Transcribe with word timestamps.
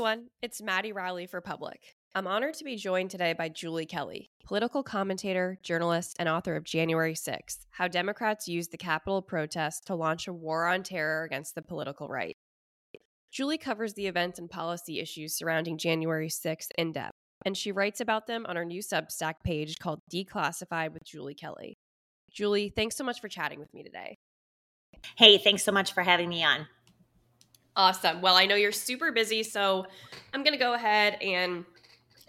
everyone, 0.00 0.28
it's 0.40 0.62
Maddie 0.62 0.94
Rowley 0.94 1.26
for 1.26 1.42
Public. 1.42 1.94
I'm 2.14 2.26
honored 2.26 2.54
to 2.54 2.64
be 2.64 2.76
joined 2.76 3.10
today 3.10 3.34
by 3.34 3.50
Julie 3.50 3.84
Kelly, 3.84 4.30
political 4.46 4.82
commentator, 4.82 5.58
journalist, 5.62 6.16
and 6.18 6.26
author 6.26 6.56
of 6.56 6.64
January 6.64 7.12
6th 7.12 7.66
How 7.72 7.86
Democrats 7.86 8.48
Used 8.48 8.72
the 8.72 8.78
Capitol 8.78 9.20
Protest 9.20 9.86
to 9.88 9.94
Launch 9.94 10.26
a 10.26 10.32
War 10.32 10.66
on 10.66 10.84
Terror 10.84 11.24
Against 11.24 11.54
the 11.54 11.60
Political 11.60 12.08
Right. 12.08 12.34
Julie 13.30 13.58
covers 13.58 13.92
the 13.92 14.06
events 14.06 14.38
and 14.38 14.48
policy 14.48 15.00
issues 15.00 15.34
surrounding 15.34 15.76
January 15.76 16.30
6th 16.30 16.68
in 16.78 16.92
depth, 16.92 17.18
and 17.44 17.54
she 17.54 17.70
writes 17.70 18.00
about 18.00 18.26
them 18.26 18.46
on 18.48 18.56
her 18.56 18.64
new 18.64 18.80
Substack 18.80 19.34
page 19.44 19.78
called 19.78 20.00
Declassified 20.10 20.94
with 20.94 21.04
Julie 21.04 21.34
Kelly. 21.34 21.76
Julie, 22.32 22.72
thanks 22.74 22.96
so 22.96 23.04
much 23.04 23.20
for 23.20 23.28
chatting 23.28 23.58
with 23.58 23.74
me 23.74 23.82
today. 23.82 24.16
Hey, 25.18 25.36
thanks 25.36 25.62
so 25.62 25.72
much 25.72 25.92
for 25.92 26.02
having 26.02 26.30
me 26.30 26.42
on. 26.42 26.68
Awesome. 27.80 28.20
Well, 28.20 28.36
I 28.36 28.44
know 28.44 28.56
you're 28.56 28.72
super 28.72 29.10
busy, 29.10 29.42
so 29.42 29.86
I'm 30.34 30.44
going 30.44 30.52
to 30.52 30.58
go 30.62 30.74
ahead 30.74 31.16
and 31.22 31.64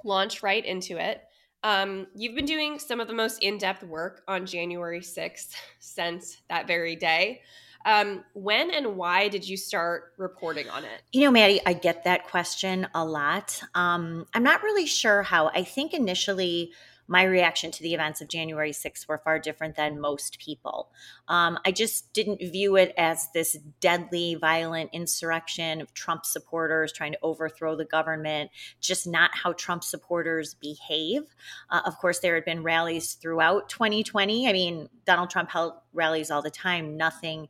launch 0.05 0.41
right 0.41 0.65
into 0.65 0.95
it. 0.95 1.23
Um, 1.61 2.07
you've 2.15 2.35
been 2.35 2.45
doing 2.45 2.79
some 2.79 3.01
of 3.01 3.09
the 3.09 3.13
most 3.13 3.43
in 3.43 3.57
depth 3.57 3.83
work 3.83 4.23
on 4.29 4.45
January 4.45 5.01
6th 5.01 5.53
since 5.79 6.37
that 6.47 6.67
very 6.67 6.95
day. 6.95 7.41
Um, 7.85 8.23
when 8.33 8.71
and 8.71 8.95
why 8.95 9.27
did 9.27 9.45
you 9.45 9.57
start 9.57 10.13
reporting 10.17 10.69
on 10.69 10.85
it? 10.85 11.01
You 11.11 11.25
know, 11.25 11.31
Maddie, 11.31 11.59
I 11.65 11.73
get 11.73 12.05
that 12.05 12.27
question 12.27 12.87
a 12.95 13.03
lot. 13.03 13.61
Um, 13.75 14.27
I'm 14.33 14.43
not 14.43 14.63
really 14.63 14.85
sure 14.85 15.21
how. 15.21 15.49
I 15.49 15.65
think 15.65 15.93
initially 15.93 16.71
my 17.11 17.23
reaction 17.23 17.71
to 17.71 17.83
the 17.83 17.93
events 17.93 18.21
of 18.21 18.29
January 18.29 18.71
6th 18.71 19.05
were 19.05 19.17
far 19.17 19.37
different 19.37 19.75
than 19.75 19.99
most 19.99 20.39
people. 20.39 20.89
Um, 21.27 21.59
I 21.65 21.73
just 21.73 22.13
didn't 22.13 22.39
view 22.39 22.77
it 22.77 22.93
as 22.97 23.27
this 23.33 23.57
deadly, 23.81 24.35
violent 24.35 24.91
insurrection 24.93 25.81
of 25.81 25.93
Trump 25.93 26.25
supporters 26.25 26.93
trying 26.93 27.11
to 27.11 27.19
overthrow 27.21 27.75
the 27.75 27.83
government, 27.83 28.49
just 28.79 29.05
not 29.05 29.31
how 29.33 29.51
Trump 29.51 29.83
supporters 29.83 30.53
behave. 30.53 31.23
Uh, 31.69 31.81
of 31.85 31.97
course, 31.97 32.19
there 32.19 32.33
had 32.33 32.45
been 32.45 32.63
rallies 32.63 33.15
throughout 33.15 33.67
2020. 33.67 34.47
I 34.47 34.53
mean, 34.53 34.87
Donald 35.05 35.29
Trump 35.29 35.51
held 35.51 35.73
rallies 35.91 36.31
all 36.31 36.41
the 36.41 36.49
time, 36.49 36.95
nothing 36.95 37.49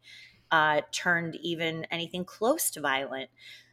uh, 0.50 0.82
turned 0.92 1.36
even 1.36 1.86
anything 1.92 2.26
close 2.26 2.72
to 2.72 2.82
violent. 2.82 3.30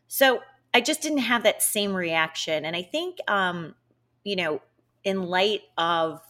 So 0.06 0.40
I 0.74 0.82
just 0.82 1.00
didn't 1.00 1.18
have 1.18 1.44
that 1.44 1.62
same 1.62 1.94
reaction. 1.94 2.66
And 2.66 2.76
I 2.76 2.82
think, 2.82 3.20
um, 3.26 3.74
you 4.22 4.36
know, 4.36 4.60
in 5.04 5.24
light 5.24 5.62
of 5.76 6.20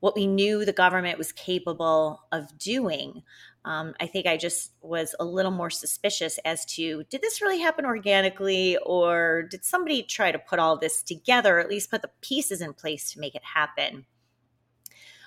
what 0.00 0.14
we 0.14 0.26
knew 0.26 0.64
the 0.64 0.72
government 0.72 1.18
was 1.18 1.32
capable 1.32 2.22
of 2.30 2.56
doing. 2.58 3.22
Um, 3.64 3.94
I 4.00 4.06
think 4.06 4.26
I 4.26 4.36
just 4.36 4.72
was 4.80 5.14
a 5.18 5.24
little 5.24 5.50
more 5.50 5.70
suspicious 5.70 6.38
as 6.44 6.64
to 6.76 7.04
did 7.10 7.20
this 7.20 7.42
really 7.42 7.58
happen 7.58 7.84
organically 7.84 8.78
or 8.86 9.42
did 9.50 9.64
somebody 9.64 10.02
try 10.02 10.30
to 10.30 10.38
put 10.38 10.58
all 10.58 10.78
this 10.78 11.02
together, 11.02 11.58
at 11.58 11.68
least 11.68 11.90
put 11.90 12.02
the 12.02 12.10
pieces 12.20 12.60
in 12.60 12.72
place 12.72 13.12
to 13.12 13.20
make 13.20 13.34
it 13.34 13.44
happen? 13.44 14.06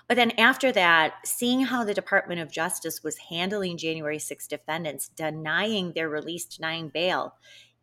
But 0.07 0.15
then 0.15 0.31
after 0.31 0.71
that, 0.73 1.15
seeing 1.25 1.61
how 1.61 1.83
the 1.83 1.93
Department 1.93 2.41
of 2.41 2.51
Justice 2.51 3.01
was 3.03 3.17
handling 3.17 3.77
January 3.77 4.19
6 4.19 4.47
defendants, 4.47 5.07
denying 5.09 5.93
their 5.93 6.09
release, 6.09 6.45
denying 6.45 6.89
bail, 6.89 7.35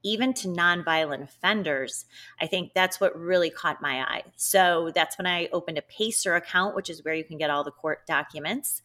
even 0.02 0.32
to 0.34 0.48
nonviolent 0.48 1.22
offenders, 1.22 2.04
I 2.40 2.46
think 2.46 2.72
that's 2.74 3.00
what 3.00 3.18
really 3.18 3.50
caught 3.50 3.82
my 3.82 4.02
eye. 4.02 4.22
So 4.36 4.92
that's 4.94 5.18
when 5.18 5.26
I 5.26 5.48
opened 5.52 5.78
a 5.78 5.82
Pacer 5.82 6.34
account, 6.34 6.76
which 6.76 6.90
is 6.90 7.04
where 7.04 7.14
you 7.14 7.24
can 7.24 7.38
get 7.38 7.50
all 7.50 7.64
the 7.64 7.70
court 7.70 8.06
documents. 8.06 8.82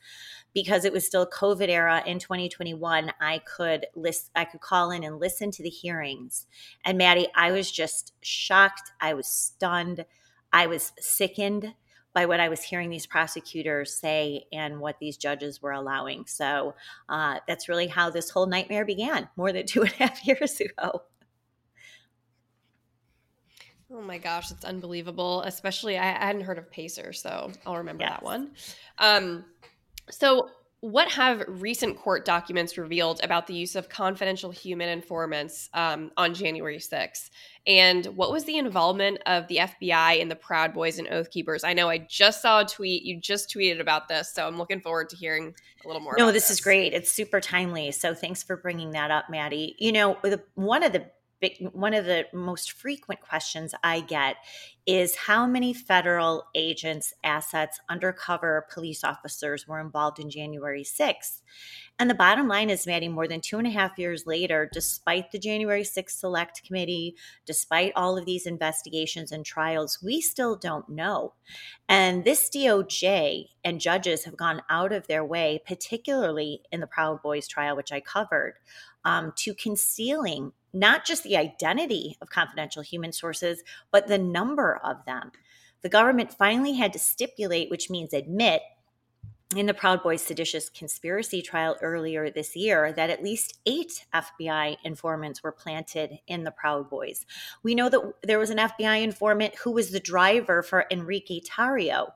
Because 0.54 0.86
it 0.86 0.94
was 0.94 1.06
still 1.06 1.26
COVID 1.26 1.68
era 1.68 2.04
in 2.06 2.20
2021, 2.20 3.12
I 3.20 3.40
could 3.40 3.88
list, 3.96 4.30
I 4.36 4.46
could 4.46 4.62
call 4.62 4.92
in 4.92 5.04
and 5.04 5.20
listen 5.20 5.50
to 5.50 5.64
the 5.64 5.70
hearings. 5.70 6.46
And 6.86 6.98
Maddie, 6.98 7.28
I 7.36 7.52
was 7.52 7.72
just 7.72 8.14
shocked. 8.22 8.92
I 9.02 9.16
was 9.16 9.28
stunned. 9.28 10.06
I 10.52 10.68
was 10.68 10.92
sickened 11.00 11.74
by 12.14 12.26
what 12.26 12.40
I 12.40 12.50
was 12.50 12.62
hearing 12.62 12.90
these 12.90 13.06
prosecutors 13.06 13.94
say 13.94 14.46
and 14.52 14.80
what 14.80 15.00
these 15.00 15.18
judges 15.18 15.62
were 15.62 15.72
allowing. 15.72 16.26
So 16.28 16.76
uh, 17.10 17.40
that's 17.48 17.68
really 17.68 17.88
how 17.88 18.10
this 18.10 18.30
whole 18.30 18.46
nightmare 18.46 18.86
began 18.86 19.30
more 19.36 19.52
than 19.52 19.66
two 19.68 19.82
and 19.82 19.92
a 19.92 19.96
half 19.96 20.26
years 20.26 20.60
ago. 20.60 21.04
Oh 23.92 24.02
my 24.02 24.18
gosh, 24.18 24.50
it's 24.50 24.66
unbelievable. 24.66 25.44
Especially, 25.44 26.00
I 26.00 26.06
hadn't 26.06 26.42
heard 26.42 26.58
of 26.58 26.72
Pacer, 26.72 27.14
so 27.14 27.52
I'll 27.66 27.78
remember 27.78 28.04
yes. 28.04 28.14
that 28.14 28.24
one. 28.24 28.52
Um, 28.98 29.46
so, 30.10 30.50
what 30.84 31.10
have 31.10 31.46
recent 31.48 31.98
court 31.98 32.26
documents 32.26 32.78
revealed 32.78 33.22
about 33.24 33.48
the 33.48 33.54
use 33.54 33.78
of 33.78 33.88
confidential 33.88 34.52
human 34.52 34.90
informants 34.90 35.70
um, 35.74 36.12
on 36.18 36.34
January 36.34 36.78
6th? 36.78 37.30
And 37.66 38.06
what 38.08 38.34
was 38.34 38.44
the 38.44 38.58
involvement 38.58 39.20
of 39.26 39.48
the 39.48 39.60
FBI 39.60 40.20
in 40.20 40.28
the 40.28 40.36
Proud 40.36 40.74
Boys 40.74 41.00
and 41.00 41.08
Oath 41.08 41.32
Keepers? 41.32 41.64
I 41.64 41.72
know 41.72 41.88
I 41.88 42.00
just 42.00 42.42
saw 42.42 42.60
a 42.60 42.66
tweet. 42.66 43.04
You 43.04 43.18
just 43.18 43.50
tweeted 43.50 43.80
about 43.80 44.10
this. 44.10 44.34
So 44.34 44.46
I'm 44.46 44.58
looking 44.58 44.82
forward 44.82 45.08
to 45.12 45.16
hearing 45.16 45.56
a 45.86 45.88
little 45.88 46.02
more. 46.02 46.16
No, 46.18 46.34
this, 46.34 46.50
this, 46.50 46.58
is 46.58 46.60
great. 46.60 46.92
It's 46.92 47.10
super 47.10 47.40
timely. 47.40 47.94
So 47.94 48.14
thanks 48.14 48.44
for 48.44 48.58
bringing 48.58 48.92
that 48.92 49.10
up, 49.10 49.30
Maddie. 49.30 49.78
You 49.80 49.94
know, 49.94 50.18
the, 50.22 50.44
one 50.56 50.84
of 50.84 50.92
the 50.92 51.06
big, 51.44 51.70
one 51.74 51.94
of 51.94 52.06
the 52.06 52.26
most 52.32 52.72
frequent 52.72 53.20
questions 53.20 53.76
I 53.84 54.00
get 54.00 54.38
is 54.86 55.16
how 55.16 55.46
many 55.46 55.74
federal 55.74 56.46
agents, 56.56 57.14
assets, 57.22 57.82
undercover 57.90 58.66
police 58.74 59.04
officers 59.04 59.68
were 59.68 59.82
involved 59.82 60.20
in 60.20 60.30
January 60.30 60.84
6th? 60.84 61.42
And 62.00 62.10
the 62.10 62.16
bottom 62.16 62.48
line 62.48 62.70
is, 62.70 62.88
Maddie, 62.88 63.10
more 63.10 63.28
than 63.28 63.42
two 63.42 63.58
and 63.58 63.68
a 63.68 63.72
half 63.72 64.00
years 64.00 64.26
later, 64.26 64.70
despite 64.72 65.32
the 65.32 65.40
January 65.40 65.84
6th 65.84 66.12
Select 66.12 66.64
Committee, 66.66 67.16
despite 67.46 67.92
all 67.96 68.18
of 68.18 68.26
these 68.26 68.46
investigations 68.46 69.32
and 69.32 69.46
trials, 69.46 70.00
we 70.02 70.22
still 70.22 70.56
don't 70.56 70.88
know. 70.88 71.34
And 71.90 72.24
this 72.24 72.50
DOJ 72.50 73.48
and 73.66 73.82
judges 73.82 74.24
have 74.24 74.38
gone 74.38 74.62
out 74.70 74.94
of 74.94 75.08
their 75.08 75.26
way, 75.26 75.62
particularly 75.68 76.62
in 76.72 76.80
the 76.80 76.88
Proud 76.88 77.22
Boys 77.22 77.50
trial, 77.50 77.76
which 77.76 77.92
I 77.92 78.00
covered, 78.00 78.56
um, 79.04 79.34
to 79.38 79.54
concealing 79.54 80.54
not 80.74 81.06
just 81.06 81.24
the 81.24 81.38
identity 81.38 82.18
of 82.22 82.30
confidential 82.30 82.82
human 82.82 83.12
sources, 83.12 83.64
but 83.92 84.08
the 84.08 84.18
number 84.18 84.80
of 84.84 85.06
them. 85.06 85.32
The 85.82 85.90
government 85.90 86.34
finally 86.34 86.74
had 86.74 86.94
to 86.94 87.00
stipulate, 87.00 87.70
which 87.70 87.90
means 87.90 88.14
admit, 88.14 88.62
in 89.56 89.68
the 89.68 89.74
Proud 89.74 90.02
Boys 90.02 90.22
seditious 90.22 90.68
conspiracy 90.70 91.42
trial 91.42 91.78
earlier 91.82 92.32
this 92.32 92.56
year 92.56 92.92
that 92.94 93.12
at 93.12 93.22
least 93.22 93.60
eight 93.68 94.06
FBI 94.12 94.78
informants 94.84 95.44
were 95.44 95.52
planted 95.52 96.18
in 96.26 96.44
the 96.44 96.50
Proud 96.50 96.90
Boys. 96.90 97.26
We 97.62 97.76
know 97.76 97.88
that 97.90 98.02
there 98.24 98.40
was 98.40 98.50
an 98.50 98.58
FBI 98.58 99.04
informant 99.04 99.56
who 99.56 99.72
was 99.72 99.92
the 99.92 100.00
driver 100.00 100.64
for 100.64 100.86
Enrique 100.90 101.40
Tarrio 101.42 102.14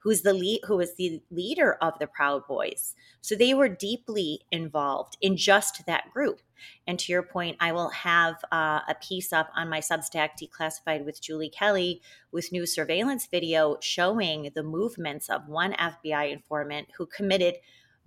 who's 0.00 0.22
the 0.22 0.32
lead, 0.32 0.60
who 0.66 0.76
was 0.76 0.94
the 0.94 1.20
leader 1.30 1.74
of 1.82 1.98
the 1.98 2.06
Proud 2.06 2.46
Boys. 2.46 2.94
So 3.20 3.34
they 3.34 3.54
were 3.54 3.68
deeply 3.68 4.40
involved 4.50 5.16
in 5.20 5.36
just 5.36 5.84
that 5.86 6.10
group. 6.12 6.40
And 6.86 6.98
to 6.98 7.12
your 7.12 7.22
point, 7.22 7.56
I 7.60 7.72
will 7.72 7.90
have 7.90 8.36
uh, 8.52 8.80
a 8.88 8.96
piece 9.00 9.32
up 9.32 9.50
on 9.54 9.68
my 9.68 9.80
Substack, 9.80 10.30
Declassified 10.40 11.04
with 11.04 11.20
Julie 11.20 11.50
Kelly, 11.50 12.00
with 12.32 12.52
new 12.52 12.66
surveillance 12.66 13.26
video 13.26 13.78
showing 13.80 14.50
the 14.54 14.62
movements 14.62 15.28
of 15.28 15.48
one 15.48 15.72
FBI 15.72 16.32
informant 16.32 16.88
who 16.96 17.06
committed 17.06 17.54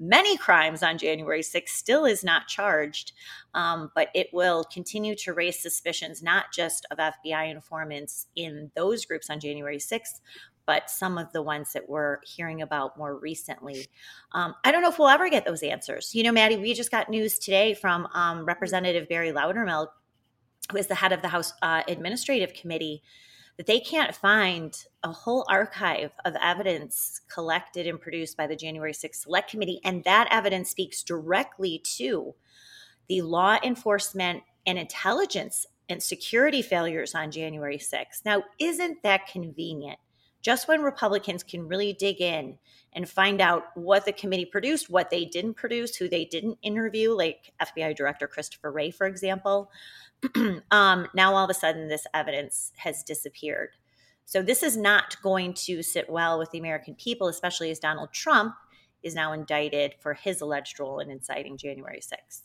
many 0.01 0.35
crimes 0.35 0.81
on 0.81 0.97
January 0.97 1.41
6th, 1.41 1.69
still 1.69 2.06
is 2.06 2.23
not 2.23 2.47
charged, 2.47 3.13
um, 3.53 3.91
but 3.94 4.09
it 4.16 4.28
will 4.34 4.63
continue 4.63 5.16
to 5.16 5.31
raise 5.31 5.62
suspicions, 5.62 6.23
not 6.23 6.45
just 6.51 6.88
of 6.89 6.97
FBI 6.97 7.51
informants 7.51 8.28
in 8.35 8.72
those 8.75 9.06
groups 9.06 9.29
on 9.29 9.39
January 9.39 9.78
6th, 9.78 10.19
but 10.66 10.90
some 10.90 11.18
of 11.18 11.32
the 11.34 11.42
ones 11.42 11.74
that 11.74 11.90
we're 11.90 12.19
hearing 12.24 12.62
about 12.62 12.98
more 12.98 13.16
recently. 13.16 13.88
Um, 14.34 14.56
I 14.63 14.72
don't 14.72 14.81
know 14.81 14.90
if 14.90 15.00
we'll 15.00 15.08
ever 15.08 15.30
get 15.30 15.46
those 15.46 15.63
answers. 15.63 16.13
You 16.13 16.24
know, 16.24 16.31
Maddie, 16.31 16.58
we 16.58 16.74
just 16.74 16.92
got 16.92 17.10
news 17.10 17.40
today 17.40 17.74
from 17.74 18.08
um, 18.13 18.46
Representative 18.46 19.08
Barry 19.10 19.31
Loudermilk, 19.31 19.88
who 20.72 20.78
is 20.78 20.88
the 20.88 20.96
head 20.96 21.12
of 21.12 21.22
the 21.22 21.28
House 21.28 21.54
uh, 21.62 21.84
Administrative 21.88 22.54
Committee, 22.54 23.02
that 23.58 23.66
they 23.66 23.80
can't 23.80 24.16
find 24.16 24.86
a 25.04 25.12
whole 25.12 25.46
archive 25.50 26.12
of 26.25 26.36
evidence 26.42 27.22
collected 27.31 27.86
and 27.88 28.00
produced 28.00 28.38
by 28.38 28.48
the 28.48 28.56
January 28.56 28.94
6th 28.94 29.16
Select 29.16 29.52
Committee. 29.52 29.81
And 29.84 30.04
that 30.04 30.28
evidence 30.31 30.69
speaks 30.69 31.04
directly 31.04 31.81
to 31.98 32.34
the 33.07 33.22
law 33.22 33.57
enforcement 33.64 34.44
and 34.66 34.78
intelligence 34.78 35.66
and 35.90 36.02
security 36.02 36.62
failures 36.62 37.14
on 37.14 37.31
January 37.31 37.78
6th. 37.78 38.24
Now, 38.24 38.44
isn't 38.60 39.04
that 39.04 39.28
convenient? 39.28 40.00
Just 40.42 40.68
when 40.68 40.82
Republicans 40.82 41.44
can 41.44 41.68
really 41.68 41.94
dig 41.94 42.20
in 42.22 42.58
and 42.94 43.08
find 43.08 43.40
out 43.40 43.66
what 43.76 44.06
the 44.06 44.12
committee 44.12 44.46
produced, 44.46 44.90
what 44.90 45.10
they 45.10 45.26
didn't 45.26 45.54
produce, 45.54 45.96
who 45.96 46.10
they 46.10 46.26
didn't 46.26 46.58
interview, 46.62 47.12
like 47.12 47.54
FBI 47.62 47.96
Director 47.96 48.28
Christopher 48.28 48.72
Wray, 48.72 48.92
for 48.92 49.08
example, 49.08 49.72
um, 50.72 51.08
now 51.14 51.34
all 51.34 51.44
of 51.44 51.50
a 51.50 51.54
sudden 51.54 51.88
this 51.88 52.06
evidence 52.14 52.72
has 52.78 53.04
disappeared. 53.04 53.70
So 54.26 54.42
this 54.42 54.64
is 54.64 54.78
not 54.78 55.22
going 55.22 55.54
to 55.66 55.84
sit 55.84 56.10
well 56.10 56.40
with 56.40 56.52
the 56.52 56.60
American 56.60 56.96
people, 56.96 57.28
especially 57.28 57.72
as 57.72 57.80
Donald 57.80 58.12
Trump 58.14 58.56
is 59.04 59.16
now 59.16 59.34
indicted 59.34 59.96
for 60.00 60.14
his 60.14 60.42
alleged 60.42 60.80
role 60.80 61.00
in 61.00 61.10
inciting 61.10 61.58
January 61.58 62.02
6th. 62.02 62.42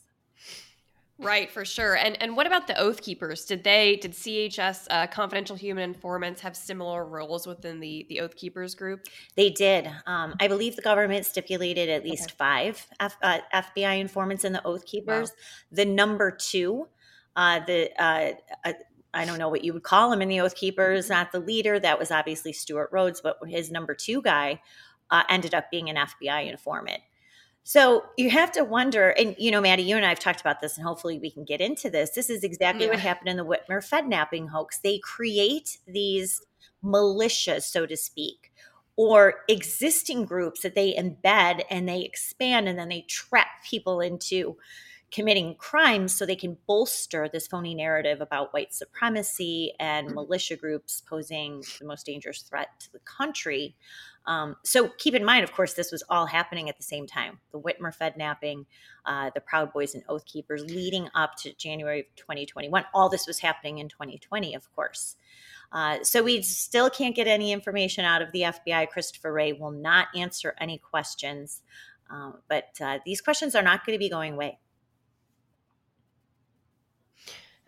Right, 1.19 1.51
for 1.51 1.65
sure. 1.65 1.97
And 1.97 2.21
and 2.23 2.37
what 2.37 2.47
about 2.47 2.67
the 2.67 2.79
Oath 2.79 3.01
Keepers? 3.01 3.47
Did 3.47 3.65
they 3.65 3.97
did 3.97 4.13
CHS 4.13 4.87
uh, 4.91 5.07
confidential 5.07 5.57
human 5.57 5.85
informants 5.85 6.43
have 6.43 6.55
similar 6.55 7.07
roles 7.07 7.47
within 7.47 7.81
the 7.81 8.05
the 8.11 8.21
Oath 8.21 8.37
Keepers 8.37 8.75
group? 8.75 9.07
They 9.35 9.49
did. 9.49 9.91
Um, 10.07 10.35
I 10.41 10.49
believe 10.49 10.77
the 10.77 10.83
government 10.83 11.25
stipulated 11.25 11.89
at 11.89 12.05
least 12.05 12.25
okay. 12.25 12.35
five 12.37 12.87
F, 13.01 13.17
uh, 13.23 13.39
FBI 13.55 13.99
informants 13.99 14.45
in 14.45 14.53
the 14.53 14.65
Oath 14.67 14.85
Keepers. 14.85 15.31
Wow. 15.31 15.37
The 15.73 15.85
number 15.87 16.31
two, 16.31 16.89
uh, 17.35 17.61
the 17.67 17.91
uh, 17.99 18.33
uh, 18.67 18.73
I 19.15 19.25
don't 19.25 19.39
know 19.39 19.49
what 19.49 19.65
you 19.65 19.73
would 19.73 19.85
call 19.85 20.13
him 20.13 20.21
in 20.21 20.29
the 20.29 20.41
Oath 20.41 20.55
Keepers, 20.55 21.09
not 21.09 21.33
the 21.33 21.41
leader. 21.41 21.81
That 21.81 21.99
was 21.99 22.11
obviously 22.11 22.53
Stewart 22.53 22.91
Rhodes, 22.93 23.23
but 23.23 23.39
his 23.47 23.71
number 23.71 23.95
two 23.95 24.21
guy 24.21 24.61
uh, 25.11 25.23
ended 25.31 25.55
up 25.55 25.71
being 25.71 25.89
an 25.89 25.97
FBI 25.97 26.51
informant. 26.51 27.01
So 27.69 28.05
you 28.17 28.31
have 28.31 28.53
to 28.53 28.63
wonder, 28.63 29.11
and 29.11 29.35
you 29.41 29.51
know, 29.51 29.61
Maddie, 29.61 29.83
you 29.83 29.97
and 29.97 30.07
I 30.07 30.11
have 30.11 30.21
talked 30.21 30.41
about 30.41 30.61
this, 30.61 30.77
and 30.77 30.87
hopefully 30.87 31.19
we 31.19 31.33
can 31.33 31.45
get 31.45 31.61
into 31.61 31.91
this. 31.91 32.11
This 32.11 32.31
is 32.31 32.45
exactly 32.45 32.85
yeah. 32.85 32.93
what 32.93 33.01
happened 33.01 33.29
in 33.29 33.37
the 33.37 33.45
Whitmer 33.45 33.85
Fednapping 33.85 34.47
hoax. 34.47 34.79
They 34.79 35.01
create 35.01 35.79
these 35.85 36.41
militias, 36.85 37.63
so 37.63 37.85
to 37.85 37.97
speak, 37.97 38.53
or 38.95 39.41
existing 39.49 40.27
groups 40.27 40.63
that 40.63 40.77
they 40.77 40.95
embed 40.95 41.65
and 41.69 41.89
they 41.89 42.03
expand, 42.03 42.69
and 42.69 42.79
then 42.79 42.89
they 42.89 43.05
trap 43.09 43.49
people 43.69 44.01
into 44.01 44.57
committing 45.11 45.55
crimes 45.55 46.13
so 46.13 46.27
they 46.27 46.37
can 46.37 46.57
bolster 46.67 47.29
this 47.29 47.47
phony 47.47 47.75
narrative 47.75 48.21
about 48.21 48.53
white 48.53 48.75
supremacy 48.75 49.73
and 49.79 50.07
mm-hmm. 50.07 50.17
militia 50.17 50.57
groups 50.57 51.01
posing 51.01 51.63
the 51.79 51.87
most 51.87 52.07
dangerous 52.07 52.43
threat 52.43 52.69
to 52.81 52.93
the 52.93 52.99
country. 53.01 53.77
Um, 54.27 54.57
so 54.65 54.89
keep 54.99 55.15
in 55.15 55.25
mind, 55.25 55.45
of 55.45 55.53
course, 55.53 55.75
this 55.75 55.93
was 55.93 56.03
all 56.09 56.27
happening 56.27 56.69
at 56.69 56.77
the 56.77 56.83
same 56.83 57.07
time. 57.07 57.39
The 57.53 57.61
Whitmer 57.61 57.95
Fednapping, 57.95 58.67
uh, 59.05 59.31
the 59.35 59.41
Proud 59.41 59.73
Boys 59.73 59.95
and 59.95 60.03
Oath 60.09 60.27
Keepers 60.27 60.65
leading 60.65 61.09
up 61.15 61.37
to 61.37 61.55
January 61.55 62.01
of 62.01 62.07
2021. 62.17 62.85
All 62.93 63.09
this 63.09 63.27
was 63.27 63.39
happening 63.39 63.79
in 63.79 63.89
2020, 63.89 64.55
of 64.55 64.75
course. 64.75 65.17
Uh, 65.71 66.03
so 66.03 66.23
we 66.23 66.43
still 66.43 66.91
can't 66.91 67.15
get 67.15 67.29
any 67.29 67.53
information 67.53 68.05
out 68.05 68.23
of 68.23 68.33
the 68.33 68.43
FBI. 68.43 68.89
Christopher 68.89 69.33
Wray 69.33 69.53
will 69.53 69.71
not 69.71 70.09
answer 70.17 70.55
any 70.61 70.79
questions. 70.79 71.63
Uh, 72.11 72.33
but 72.49 72.69
uh, 72.81 72.99
these 73.05 73.21
questions 73.21 73.55
are 73.55 73.63
not 73.63 73.85
going 73.85 73.97
to 73.97 73.99
be 73.99 74.09
going 74.09 74.35
away. 74.35 74.59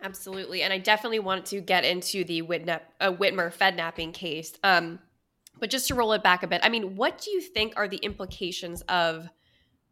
Absolutely. 0.01 0.61
And 0.63 0.71
I 0.71 0.77
definitely 0.77 1.19
want 1.19 1.45
to 1.47 1.59
get 1.59 1.83
into 1.83 2.23
the 2.23 2.41
Whitnap, 2.41 2.81
uh, 3.01 3.11
Whitmer 3.11 3.51
Fednapping 3.51 4.13
case. 4.13 4.53
Um, 4.63 4.99
but 5.59 5.69
just 5.69 5.87
to 5.89 5.95
roll 5.95 6.13
it 6.13 6.23
back 6.23 6.41
a 6.43 6.47
bit, 6.47 6.61
I 6.63 6.69
mean, 6.69 6.95
what 6.95 7.19
do 7.19 7.31
you 7.31 7.41
think 7.41 7.73
are 7.75 7.87
the 7.87 7.97
implications 7.97 8.81
of 8.83 9.27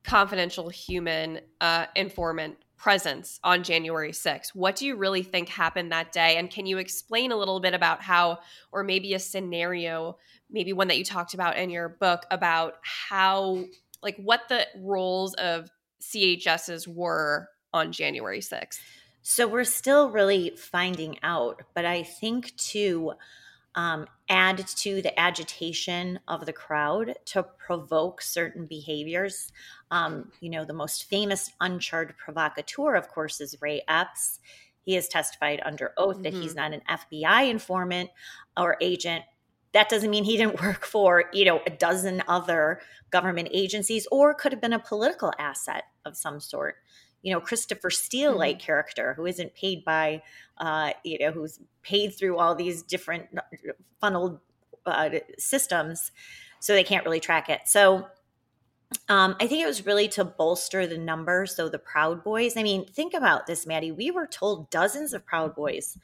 confidential 0.03 0.69
human 0.69 1.41
uh, 1.59 1.87
informant 1.95 2.57
presence 2.77 3.39
on 3.43 3.63
January 3.63 4.11
6th? 4.11 4.49
What 4.55 4.77
do 4.77 4.85
you 4.85 4.95
really 4.95 5.23
think 5.23 5.49
happened 5.49 5.91
that 5.91 6.13
day? 6.13 6.37
And 6.37 6.49
can 6.49 6.65
you 6.65 6.77
explain 6.77 7.33
a 7.33 7.35
little 7.35 7.59
bit 7.59 7.73
about 7.73 8.01
how, 8.01 8.39
or 8.71 8.83
maybe 8.83 9.13
a 9.13 9.19
scenario, 9.19 10.17
maybe 10.49 10.71
one 10.71 10.87
that 10.87 10.97
you 10.97 11.03
talked 11.03 11.33
about 11.33 11.57
in 11.57 11.69
your 11.69 11.89
book, 11.89 12.25
about 12.31 12.75
how, 12.81 13.65
like, 14.01 14.15
what 14.17 14.47
the 14.47 14.65
roles 14.77 15.33
of 15.33 15.69
CHSs 16.01 16.87
were 16.87 17.49
on 17.73 17.91
January 17.91 18.39
6th? 18.39 18.79
So 19.29 19.45
we're 19.45 19.65
still 19.65 20.09
really 20.09 20.53
finding 20.55 21.17
out, 21.21 21.61
but 21.75 21.83
I 21.83 22.03
think 22.03 22.55
to 22.69 23.11
um, 23.75 24.07
add 24.29 24.65
to 24.77 25.01
the 25.01 25.19
agitation 25.19 26.21
of 26.29 26.45
the 26.45 26.53
crowd 26.53 27.13
to 27.25 27.43
provoke 27.43 28.21
certain 28.21 28.67
behaviors. 28.67 29.51
Um, 29.91 30.31
you 30.39 30.49
know, 30.49 30.63
the 30.63 30.71
most 30.71 31.09
famous 31.09 31.51
uncharged 31.59 32.17
provocateur, 32.17 32.95
of 32.95 33.09
course, 33.09 33.41
is 33.41 33.57
Ray 33.61 33.81
Epps. 33.89 34.39
He 34.85 34.93
has 34.93 35.09
testified 35.09 35.61
under 35.65 35.91
oath 35.97 36.15
mm-hmm. 36.15 36.23
that 36.23 36.33
he's 36.33 36.55
mm-hmm. 36.55 36.71
not 36.71 36.73
an 36.73 36.81
FBI 36.89 37.49
informant 37.49 38.11
or 38.55 38.77
agent. 38.79 39.25
That 39.73 39.89
doesn't 39.89 40.09
mean 40.09 40.23
he 40.23 40.37
didn't 40.37 40.61
work 40.63 40.85
for, 40.85 41.25
you 41.33 41.43
know, 41.43 41.59
a 41.67 41.71
dozen 41.71 42.23
other 42.29 42.79
government 43.09 43.49
agencies 43.51 44.07
or 44.09 44.33
could 44.33 44.53
have 44.53 44.61
been 44.61 44.71
a 44.71 44.79
political 44.79 45.33
asset 45.37 45.83
of 46.05 46.15
some 46.15 46.39
sort 46.39 46.77
you 47.21 47.33
know 47.33 47.39
Christopher 47.39 47.89
Steele 47.89 48.35
like 48.35 48.57
mm-hmm. 48.57 48.65
character 48.65 49.13
who 49.15 49.25
isn't 49.25 49.55
paid 49.55 49.83
by 49.83 50.21
uh, 50.57 50.91
you 51.03 51.17
know 51.19 51.31
who's 51.31 51.59
paid 51.81 52.15
through 52.15 52.37
all 52.37 52.55
these 52.55 52.83
different 52.83 53.27
uh, 53.37 53.41
funneled 53.99 54.39
uh, 54.85 55.09
systems, 55.37 56.11
so 56.59 56.73
they 56.73 56.83
can't 56.83 57.05
really 57.05 57.19
track 57.19 57.49
it. 57.49 57.61
So 57.65 58.07
um, 59.09 59.35
I 59.39 59.47
think 59.47 59.61
it 59.61 59.67
was 59.67 59.85
really 59.85 60.07
to 60.09 60.23
bolster 60.23 60.87
the 60.87 60.97
numbers. 60.97 61.55
So 61.55 61.69
the 61.69 61.79
Proud 61.79 62.23
Boys. 62.23 62.55
I 62.55 62.63
mean, 62.63 62.85
think 62.85 63.13
about 63.13 63.47
this, 63.47 63.67
Maddie. 63.67 63.91
We 63.91 64.11
were 64.11 64.27
told 64.27 64.69
dozens 64.69 65.13
of 65.13 65.25
Proud 65.25 65.55
Boys 65.55 65.97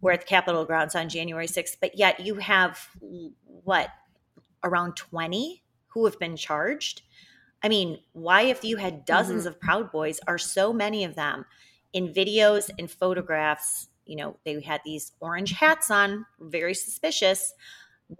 were 0.00 0.12
at 0.12 0.20
the 0.20 0.26
Capitol 0.26 0.64
grounds 0.64 0.94
on 0.94 1.08
January 1.08 1.46
6th, 1.46 1.76
but 1.80 1.98
yet 1.98 2.20
you 2.20 2.36
have 2.36 2.88
what 3.00 3.88
around 4.62 4.96
20 4.96 5.62
who 5.88 6.04
have 6.04 6.18
been 6.18 6.36
charged. 6.36 7.02
I 7.62 7.68
mean, 7.68 7.98
why, 8.12 8.42
if 8.42 8.64
you 8.64 8.76
had 8.76 9.04
dozens 9.04 9.40
mm-hmm. 9.40 9.48
of 9.48 9.60
Proud 9.60 9.92
Boys, 9.92 10.20
are 10.26 10.38
so 10.38 10.72
many 10.72 11.04
of 11.04 11.14
them 11.14 11.44
in 11.92 12.12
videos 12.12 12.70
and 12.78 12.90
photographs? 12.90 13.88
You 14.06 14.16
know, 14.16 14.36
they 14.44 14.60
had 14.60 14.80
these 14.84 15.12
orange 15.20 15.52
hats 15.52 15.90
on, 15.90 16.26
very 16.40 16.74
suspicious. 16.74 17.52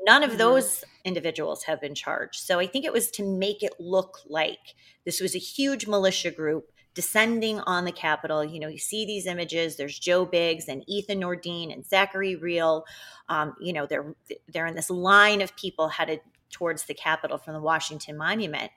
None 0.06 0.22
of 0.22 0.30
mm-hmm. 0.30 0.38
those 0.38 0.84
individuals 1.04 1.64
have 1.64 1.80
been 1.80 1.94
charged. 1.94 2.40
So 2.40 2.58
I 2.58 2.66
think 2.66 2.84
it 2.84 2.92
was 2.92 3.10
to 3.12 3.24
make 3.24 3.62
it 3.62 3.74
look 3.80 4.18
like 4.28 4.74
this 5.04 5.20
was 5.20 5.34
a 5.34 5.38
huge 5.38 5.86
militia 5.86 6.30
group 6.30 6.70
descending 6.94 7.60
on 7.60 7.84
the 7.84 7.92
Capitol. 7.92 8.44
You 8.44 8.60
know, 8.60 8.68
you 8.68 8.78
see 8.78 9.06
these 9.06 9.26
images. 9.26 9.76
There's 9.76 9.98
Joe 9.98 10.24
Biggs 10.24 10.68
and 10.68 10.84
Ethan 10.86 11.20
Nordean 11.20 11.72
and 11.72 11.86
Zachary 11.86 12.36
Rehl. 12.36 12.82
Um, 13.28 13.54
you 13.60 13.72
know, 13.72 13.86
they're 13.86 14.14
they're 14.48 14.66
in 14.66 14.74
this 14.74 14.90
line 14.90 15.40
of 15.40 15.56
people 15.56 15.88
headed 15.88 16.20
towards 16.50 16.84
the 16.84 16.94
Capitol 16.94 17.38
from 17.38 17.54
the 17.54 17.60
Washington 17.60 18.16
Monument. 18.16 18.70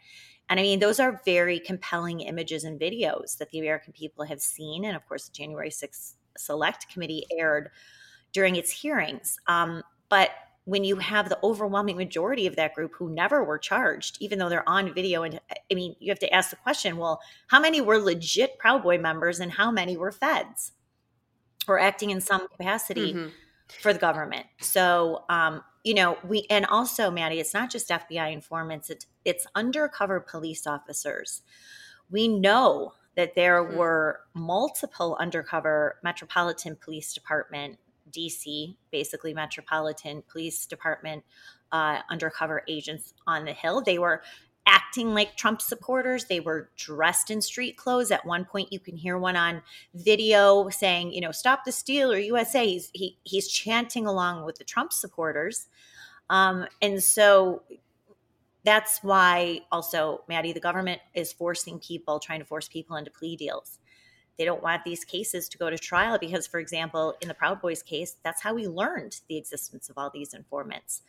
And 0.50 0.60
I 0.60 0.64
mean, 0.64 0.80
those 0.80 1.00
are 1.00 1.22
very 1.26 1.60
compelling 1.60 2.22
images 2.22 2.64
and 2.64 2.80
videos 2.80 3.38
that 3.38 3.50
the 3.52 3.60
American 3.60 3.94
people 3.94 4.26
have 4.26 4.42
seen. 4.42 4.86
And 4.86 4.96
of 4.96 5.06
course, 5.08 5.28
the 5.28 5.34
January 5.34 5.70
6th 5.70 6.14
Select 6.38 6.92
Committee 6.92 7.26
aired 7.32 7.70
during 8.34 8.56
its 8.56 8.72
hearings. 8.72 9.38
Um, 9.48 9.84
but 10.10 10.32
when 10.66 10.84
you 10.84 10.96
have 10.98 11.30
the 11.30 11.40
overwhelming 11.44 11.98
majority 11.98 12.48
of 12.48 12.56
that 12.56 12.74
group 12.74 12.94
who 12.96 13.10
never 13.10 13.44
were 13.44 13.58
charged, 13.58 14.18
even 14.22 14.40
though 14.40 14.50
they're 14.50 14.68
on 14.68 14.94
video, 14.94 15.24
and 15.24 15.40
I 15.50 15.76
mean, 15.76 15.96
you 16.00 16.10
have 16.10 16.20
to 16.20 16.34
ask 16.34 16.50
the 16.50 16.56
question 16.58 16.98
well, 16.98 17.20
how 17.48 17.60
many 17.60 17.82
were 17.82 17.98
legit 17.98 18.58
Proud 18.58 18.84
Boy 18.84 18.98
members 18.98 19.40
and 19.40 19.52
how 19.52 19.72
many 19.72 19.98
were 19.98 20.12
feds 20.12 20.72
or 21.68 21.80
acting 21.80 22.12
in 22.12 22.22
some 22.22 22.48
capacity 22.48 23.14
mm-hmm. 23.14 23.28
for 23.82 23.92
the 23.92 24.00
government? 24.00 24.46
So, 24.62 25.26
um, 25.30 25.64
you 25.84 25.94
know, 25.94 26.18
we 26.28 26.46
and 26.50 26.66
also, 26.66 27.12
Maddie, 27.12 27.40
it's 27.40 27.54
not 27.54 27.70
just 27.70 27.90
FBI 27.90 28.32
informants; 28.32 28.90
it's 28.90 29.06
it's 29.26 29.46
undercover 29.54 30.20
police 30.20 30.66
officers. 30.66 31.42
We 32.10 32.28
know 32.28 32.94
that 33.16 33.36
there 33.36 33.64
mm-hmm. 33.64 33.78
were 33.78 34.22
multiple 34.34 35.18
undercover 35.20 35.98
Metropolitan 36.04 36.78
Police 36.78 37.14
Department, 37.14 37.78
DC, 38.12 38.76
basically 38.92 39.34
Metropolitan 39.34 40.24
Police 40.32 40.66
Department 40.66 41.24
uh, 41.72 42.00
undercover 42.10 42.64
agents 42.68 43.14
on 43.28 43.46
the 43.46 43.54
Hill. 43.54 43.82
They 43.82 44.00
were 44.00 44.24
acting 44.66 45.14
like 45.14 45.36
Trump 45.36 45.62
supporters. 45.62 46.26
They 46.26 46.40
were 46.40 46.70
dressed 46.76 47.30
in 47.30 47.42
street 47.42 47.78
clothes. 47.78 48.12
At 48.12 48.26
one 48.26 48.46
point, 48.46 48.72
you 48.72 48.80
can 48.80 48.96
hear 48.96 49.18
one 49.18 49.36
on 49.36 49.62
video 49.94 50.70
saying, 50.70 51.14
you 51.14 51.22
know, 51.22 51.32
stop 51.32 51.66
the 51.66 51.72
steal 51.72 52.12
or 52.12 52.18
USA. 52.18 52.66
He's, 52.66 52.90
he, 52.94 53.18
he's 53.24 53.48
chanting 53.48 54.06
along 54.06 54.46
with 54.46 54.58
the 54.58 54.64
Trump 54.64 54.94
supporters. 54.94 55.68
Um, 56.30 56.66
and 56.82 57.04
so 57.04 57.64
that's 58.64 59.00
why 59.04 59.62
also, 59.72 60.24
Maddie, 60.30 60.54
the 60.54 60.60
government 60.60 61.02
is 61.14 61.34
forcing 61.34 61.80
people, 61.80 62.20
trying 62.20 62.40
to 62.40 62.46
force 62.46 62.68
people 62.68 62.96
into 62.96 63.12
plea 63.12 63.36
deals. 63.36 63.80
They 64.38 64.46
don't 64.46 64.64
want 64.64 64.84
these 64.84 65.04
cases 65.04 65.48
to 65.50 65.58
go 65.58 65.70
to 65.70 65.78
trial 65.78 66.18
because, 66.18 66.48
for 66.48 66.60
example, 66.60 67.16
in 67.22 67.28
the 67.28 67.34
Proud 67.34 67.62
Boys 67.62 67.84
case, 67.84 68.16
that's 68.24 68.42
how 68.42 68.56
we 68.56 68.68
learned 68.68 69.20
the 69.28 69.38
existence 69.38 69.90
of 69.90 69.98
all 69.98 70.10
these 70.12 70.34
informants. 70.34 71.02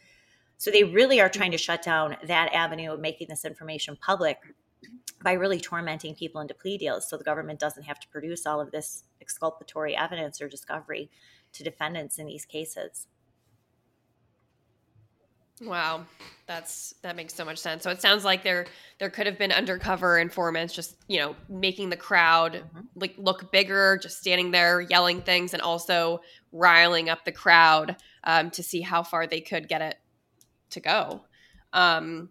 So 0.58 0.70
they 0.70 0.84
really 0.84 1.20
are 1.20 1.28
trying 1.28 1.50
to 1.50 1.58
shut 1.58 1.82
down 1.82 2.16
that 2.24 2.52
avenue 2.52 2.92
of 2.92 3.00
making 3.00 3.28
this 3.28 3.44
information 3.44 3.96
public 4.00 4.38
by 5.22 5.32
really 5.32 5.58
tormenting 5.58 6.14
people 6.14 6.40
into 6.40 6.54
plea 6.54 6.78
deals 6.78 7.08
so 7.08 7.16
the 7.16 7.24
government 7.24 7.58
doesn't 7.58 7.84
have 7.84 7.98
to 7.98 8.08
produce 8.08 8.46
all 8.46 8.60
of 8.60 8.70
this 8.70 9.04
exculpatory 9.20 9.96
evidence 9.96 10.40
or 10.40 10.48
discovery 10.48 11.10
to 11.52 11.64
defendants 11.64 12.18
in 12.18 12.26
these 12.26 12.44
cases. 12.44 13.06
Wow, 15.62 16.04
that's 16.46 16.94
that 17.02 17.14
makes 17.14 17.32
so 17.32 17.44
much 17.44 17.58
sense. 17.58 17.84
So 17.84 17.90
it 17.90 18.02
sounds 18.02 18.24
like 18.24 18.42
there 18.42 18.66
there 18.98 19.08
could 19.08 19.26
have 19.26 19.38
been 19.38 19.52
undercover 19.52 20.18
informants, 20.18 20.74
just 20.74 20.96
you 21.06 21.20
know, 21.20 21.36
making 21.48 21.90
the 21.90 21.96
crowd 21.96 22.54
mm-hmm. 22.54 22.80
like 22.96 23.14
look 23.16 23.52
bigger, 23.52 23.96
just 24.02 24.18
standing 24.18 24.50
there 24.50 24.80
yelling 24.80 25.22
things, 25.22 25.52
and 25.54 25.62
also 25.62 26.20
riling 26.50 27.08
up 27.08 27.24
the 27.24 27.32
crowd 27.32 27.96
um, 28.24 28.50
to 28.50 28.64
see 28.64 28.80
how 28.80 29.04
far 29.04 29.28
they 29.28 29.40
could 29.40 29.68
get 29.68 29.80
it 29.80 29.96
to 30.70 30.80
go. 30.80 31.24
Um, 31.72 32.30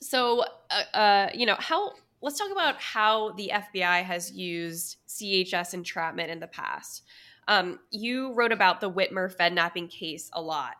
so, 0.00 0.44
uh, 0.70 0.96
uh, 0.96 1.30
you 1.34 1.46
know, 1.46 1.56
how 1.58 1.92
let's 2.20 2.38
talk 2.38 2.50
about 2.50 2.80
how 2.80 3.32
the 3.32 3.52
FBI 3.52 4.02
has 4.02 4.32
used 4.32 4.96
CHS 5.08 5.74
entrapment 5.74 6.30
in 6.30 6.40
the 6.40 6.46
past. 6.46 7.02
Um, 7.46 7.78
you 7.90 8.32
wrote 8.32 8.52
about 8.52 8.80
the 8.80 8.90
Whitmer 8.90 9.32
Fednapping 9.32 9.88
case 9.88 10.30
a 10.32 10.40
lot. 10.40 10.76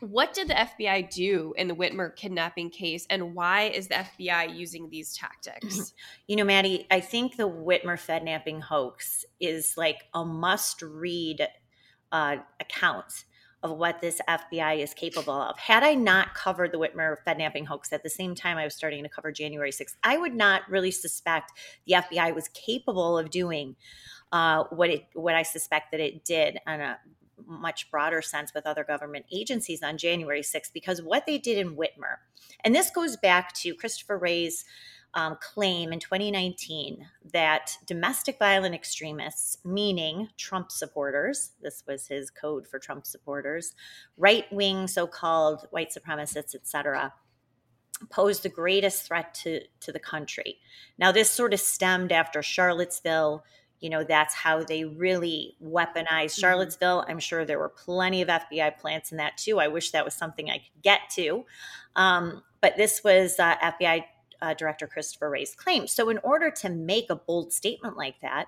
What 0.00 0.34
did 0.34 0.48
the 0.48 0.54
FBI 0.54 1.10
do 1.10 1.54
in 1.56 1.66
the 1.66 1.74
Whitmer 1.74 2.14
kidnapping 2.14 2.70
case, 2.70 3.06
and 3.10 3.34
why 3.34 3.62
is 3.64 3.88
the 3.88 3.94
FBI 3.94 4.56
using 4.56 4.90
these 4.90 5.16
tactics? 5.16 5.92
You 6.26 6.36
know, 6.36 6.44
Maddie, 6.44 6.86
I 6.90 7.00
think 7.00 7.36
the 7.36 7.48
Whitmer 7.48 7.98
Fednapping 7.98 8.60
hoax 8.60 9.24
is 9.40 9.74
like 9.78 10.04
a 10.12 10.26
must 10.26 10.82
read 10.82 11.48
uh, 12.12 12.36
account 12.60 13.24
of 13.62 13.72
what 13.72 14.00
this 14.00 14.20
FBI 14.28 14.78
is 14.78 14.94
capable 14.94 15.34
of. 15.34 15.58
Had 15.58 15.82
I 15.82 15.94
not 15.94 16.34
covered 16.34 16.72
the 16.72 16.78
Whitmer 16.78 17.16
Fednapping 17.24 17.66
hoax 17.66 17.92
at 17.92 18.02
the 18.02 18.10
same 18.10 18.34
time 18.34 18.56
I 18.56 18.64
was 18.64 18.74
starting 18.74 19.02
to 19.02 19.08
cover 19.08 19.32
January 19.32 19.72
6th, 19.72 19.96
I 20.04 20.16
would 20.16 20.34
not 20.34 20.62
really 20.68 20.92
suspect 20.92 21.52
the 21.86 21.94
FBI 21.94 22.34
was 22.34 22.48
capable 22.48 23.18
of 23.18 23.30
doing 23.30 23.74
uh, 24.30 24.64
what 24.70 24.90
it 24.90 25.06
what 25.14 25.34
I 25.34 25.42
suspect 25.42 25.90
that 25.92 26.00
it 26.00 26.24
did 26.24 26.58
on 26.66 26.80
a 26.80 26.98
much 27.46 27.90
broader 27.90 28.20
sense 28.20 28.52
with 28.54 28.66
other 28.66 28.84
government 28.84 29.24
agencies 29.32 29.82
on 29.82 29.96
January 29.96 30.42
6th 30.42 30.72
because 30.72 31.00
what 31.00 31.24
they 31.26 31.38
did 31.38 31.58
in 31.58 31.76
Whitmer, 31.76 32.16
and 32.62 32.74
this 32.74 32.90
goes 32.90 33.16
back 33.16 33.54
to 33.54 33.74
Christopher 33.74 34.18
Wray's 34.18 34.64
um, 35.14 35.36
claim 35.40 35.92
in 35.92 36.00
2019 36.00 37.06
that 37.32 37.72
domestic 37.86 38.38
violent 38.38 38.74
extremists, 38.74 39.58
meaning 39.64 40.28
Trump 40.36 40.70
supporters, 40.70 41.52
this 41.62 41.82
was 41.86 42.06
his 42.06 42.30
code 42.30 42.66
for 42.66 42.78
Trump 42.78 43.06
supporters, 43.06 43.74
right 44.16 44.44
wing 44.52 44.86
so 44.86 45.06
called 45.06 45.66
white 45.70 45.90
supremacists, 45.90 46.54
etc., 46.54 47.12
pose 48.10 48.40
the 48.40 48.48
greatest 48.48 49.06
threat 49.06 49.34
to, 49.34 49.60
to 49.80 49.90
the 49.90 49.98
country. 49.98 50.58
Now, 50.98 51.10
this 51.10 51.30
sort 51.30 51.52
of 51.52 51.60
stemmed 51.60 52.12
after 52.12 52.42
Charlottesville 52.42 53.44
you 53.80 53.90
know 53.90 54.02
that's 54.02 54.34
how 54.34 54.62
they 54.62 54.84
really 54.84 55.56
weaponized 55.62 56.06
mm-hmm. 56.06 56.40
charlottesville 56.40 57.04
i'm 57.08 57.18
sure 57.18 57.44
there 57.44 57.58
were 57.58 57.68
plenty 57.68 58.22
of 58.22 58.28
fbi 58.28 58.76
plants 58.76 59.12
in 59.12 59.18
that 59.18 59.36
too 59.36 59.60
i 59.60 59.68
wish 59.68 59.90
that 59.92 60.04
was 60.04 60.14
something 60.14 60.50
i 60.50 60.58
could 60.58 60.82
get 60.82 61.00
to 61.10 61.44
um, 61.96 62.42
but 62.60 62.76
this 62.76 63.02
was 63.04 63.38
uh, 63.38 63.56
fbi 63.58 64.02
uh, 64.40 64.54
director 64.54 64.86
christopher 64.86 65.30
wray's 65.30 65.54
claim. 65.54 65.86
So 65.86 66.08
in 66.08 66.18
order 66.22 66.50
to 66.50 66.68
make 66.68 67.10
a 67.10 67.16
bold 67.16 67.52
statement 67.52 67.96
like 67.96 68.20
that 68.22 68.46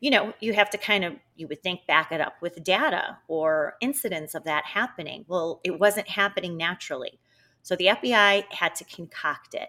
you 0.00 0.10
know 0.10 0.32
you 0.40 0.52
have 0.52 0.70
to 0.70 0.78
kind 0.78 1.04
of 1.04 1.14
you 1.36 1.48
would 1.48 1.62
think 1.62 1.86
back 1.86 2.12
it 2.12 2.20
up 2.20 2.34
with 2.40 2.62
data 2.62 3.18
or 3.26 3.74
incidents 3.80 4.34
of 4.34 4.44
that 4.44 4.64
happening. 4.64 5.24
Well 5.28 5.60
it 5.64 5.78
wasn't 5.78 6.08
happening 6.08 6.56
naturally. 6.56 7.18
So 7.62 7.76
the 7.76 7.86
fbi 7.86 8.44
had 8.50 8.74
to 8.76 8.84
concoct 8.84 9.54
it. 9.54 9.68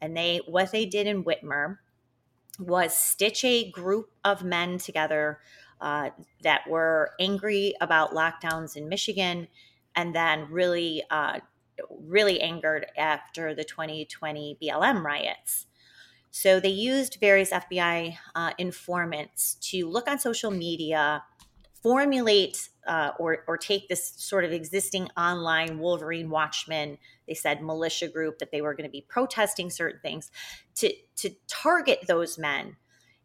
And 0.00 0.16
they 0.16 0.40
what 0.46 0.72
they 0.72 0.86
did 0.86 1.06
in 1.06 1.24
whitmer 1.24 1.78
was 2.58 2.96
stitch 2.96 3.44
a 3.44 3.70
group 3.70 4.10
of 4.24 4.44
men 4.44 4.78
together 4.78 5.40
uh, 5.80 6.10
that 6.42 6.62
were 6.68 7.10
angry 7.20 7.74
about 7.80 8.12
lockdowns 8.12 8.76
in 8.76 8.88
Michigan 8.88 9.48
and 9.96 10.14
then 10.14 10.46
really, 10.50 11.02
uh, 11.10 11.40
really 11.90 12.40
angered 12.40 12.86
after 12.96 13.54
the 13.54 13.64
2020 13.64 14.58
BLM 14.62 15.02
riots. 15.02 15.66
So 16.30 16.58
they 16.58 16.68
used 16.68 17.18
various 17.20 17.50
FBI 17.50 18.16
uh, 18.34 18.52
informants 18.58 19.54
to 19.70 19.88
look 19.88 20.08
on 20.08 20.18
social 20.18 20.50
media, 20.50 21.22
formulate 21.80 22.70
uh, 22.86 23.12
or, 23.18 23.44
or 23.46 23.56
take 23.56 23.88
this 23.88 24.14
sort 24.16 24.44
of 24.44 24.52
existing 24.52 25.08
online 25.16 25.78
Wolverine 25.78 26.30
Watchmen, 26.30 26.98
they 27.28 27.34
said 27.34 27.62
militia 27.62 28.08
group 28.08 28.38
that 28.38 28.50
they 28.50 28.60
were 28.60 28.74
going 28.74 28.88
to 28.88 28.90
be 28.90 29.04
protesting 29.08 29.70
certain 29.70 30.00
things, 30.00 30.30
to, 30.76 30.92
to 31.16 31.30
target 31.46 32.00
those 32.06 32.36
men, 32.36 32.76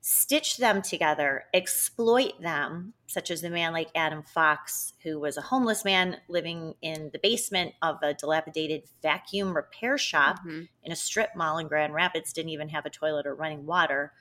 stitch 0.02 0.58
them 0.58 0.82
together, 0.82 1.46
exploit 1.54 2.42
them, 2.42 2.94
such 3.08 3.32
as 3.32 3.42
the 3.42 3.50
man 3.50 3.74
like 3.74 3.90
Adam 3.96 4.24
Fox, 4.24 4.94
who 5.04 5.20
was 5.20 5.38
a 5.38 5.42
homeless 5.42 5.84
man 5.84 6.18
living 6.28 6.76
in 6.82 7.10
the 7.12 7.20
basement 7.20 7.74
of 7.82 7.98
a 8.02 8.14
dilapidated 8.14 8.84
vacuum 9.02 9.56
repair 9.56 9.98
shop 9.98 10.40
mm-hmm. 10.40 10.64
in 10.84 10.92
a 10.92 10.96
strip 10.96 11.36
mall 11.36 11.58
in 11.58 11.68
Grand 11.68 11.94
Rapids, 11.94 12.34
didn't 12.34 12.50
even 12.50 12.70
have 12.70 12.86
a 12.86 12.90
toilet 12.90 13.26
or 13.26 13.36
running 13.36 13.66
water. 13.66 14.14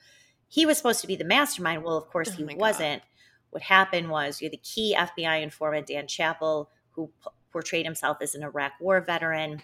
He 0.47 0.65
was 0.65 0.77
supposed 0.77 1.01
to 1.01 1.07
be 1.07 1.15
the 1.15 1.23
mastermind. 1.23 1.83
Well, 1.83 1.97
of 1.97 2.07
course, 2.09 2.29
oh 2.29 2.33
he 2.33 2.55
wasn't. 2.55 3.01
God 3.01 3.09
what 3.51 3.63
happened 3.63 4.09
was 4.09 4.41
you 4.41 4.45
had 4.45 4.53
the 4.53 4.57
key 4.57 4.95
FBI 4.97 5.41
informant, 5.41 5.87
Dan 5.87 6.07
Chappell, 6.07 6.69
who 6.91 7.07
p- 7.23 7.29
portrayed 7.51 7.85
himself 7.85 8.17
as 8.21 8.35
an 8.35 8.43
Iraq 8.43 8.73
war 8.79 9.01
veteran 9.01 9.61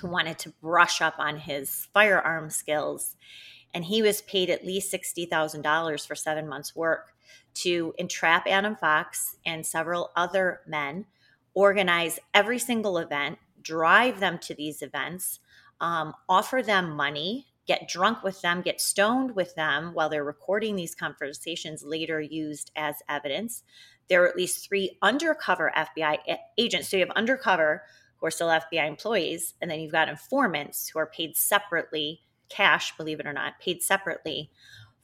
who 0.00 0.08
wanted 0.08 0.38
to 0.38 0.50
brush 0.62 1.00
up 1.00 1.14
on 1.18 1.36
his 1.36 1.88
firearm 1.92 2.50
skills. 2.50 3.16
And 3.74 3.84
he 3.84 4.02
was 4.02 4.22
paid 4.22 4.50
at 4.50 4.66
least 4.66 4.92
$60,000 4.92 6.06
for 6.06 6.14
seven 6.14 6.48
months' 6.48 6.76
work 6.76 7.14
to 7.54 7.94
entrap 7.98 8.46
Adam 8.46 8.76
Fox 8.76 9.36
and 9.46 9.64
several 9.64 10.10
other 10.16 10.60
men, 10.66 11.06
organize 11.54 12.18
every 12.34 12.58
single 12.58 12.98
event, 12.98 13.38
drive 13.62 14.20
them 14.20 14.38
to 14.38 14.54
these 14.54 14.82
events, 14.82 15.40
um, 15.80 16.14
offer 16.28 16.62
them 16.62 16.90
money 16.90 17.46
get 17.66 17.88
drunk 17.88 18.22
with 18.22 18.40
them, 18.42 18.62
get 18.62 18.80
stoned 18.80 19.34
with 19.36 19.54
them 19.54 19.94
while 19.94 20.08
they're 20.08 20.24
recording 20.24 20.76
these 20.76 20.94
conversations 20.94 21.84
later 21.84 22.20
used 22.20 22.70
as 22.76 22.96
evidence. 23.08 23.62
There 24.08 24.22
are 24.22 24.28
at 24.28 24.36
least 24.36 24.66
three 24.66 24.98
undercover 25.00 25.72
FBI 25.76 26.18
agents. 26.58 26.88
So 26.88 26.96
you 26.96 27.06
have 27.06 27.16
undercover 27.16 27.84
who 28.16 28.26
are 28.26 28.30
still 28.30 28.48
FBI 28.48 28.86
employees, 28.86 29.54
and 29.60 29.70
then 29.70 29.80
you've 29.80 29.92
got 29.92 30.08
informants 30.08 30.88
who 30.88 30.98
are 30.98 31.06
paid 31.06 31.36
separately, 31.36 32.20
cash, 32.52 32.96
believe 32.96 33.20
it 33.20 33.26
or 33.26 33.32
not, 33.32 33.58
paid 33.60 33.82
separately 33.82 34.50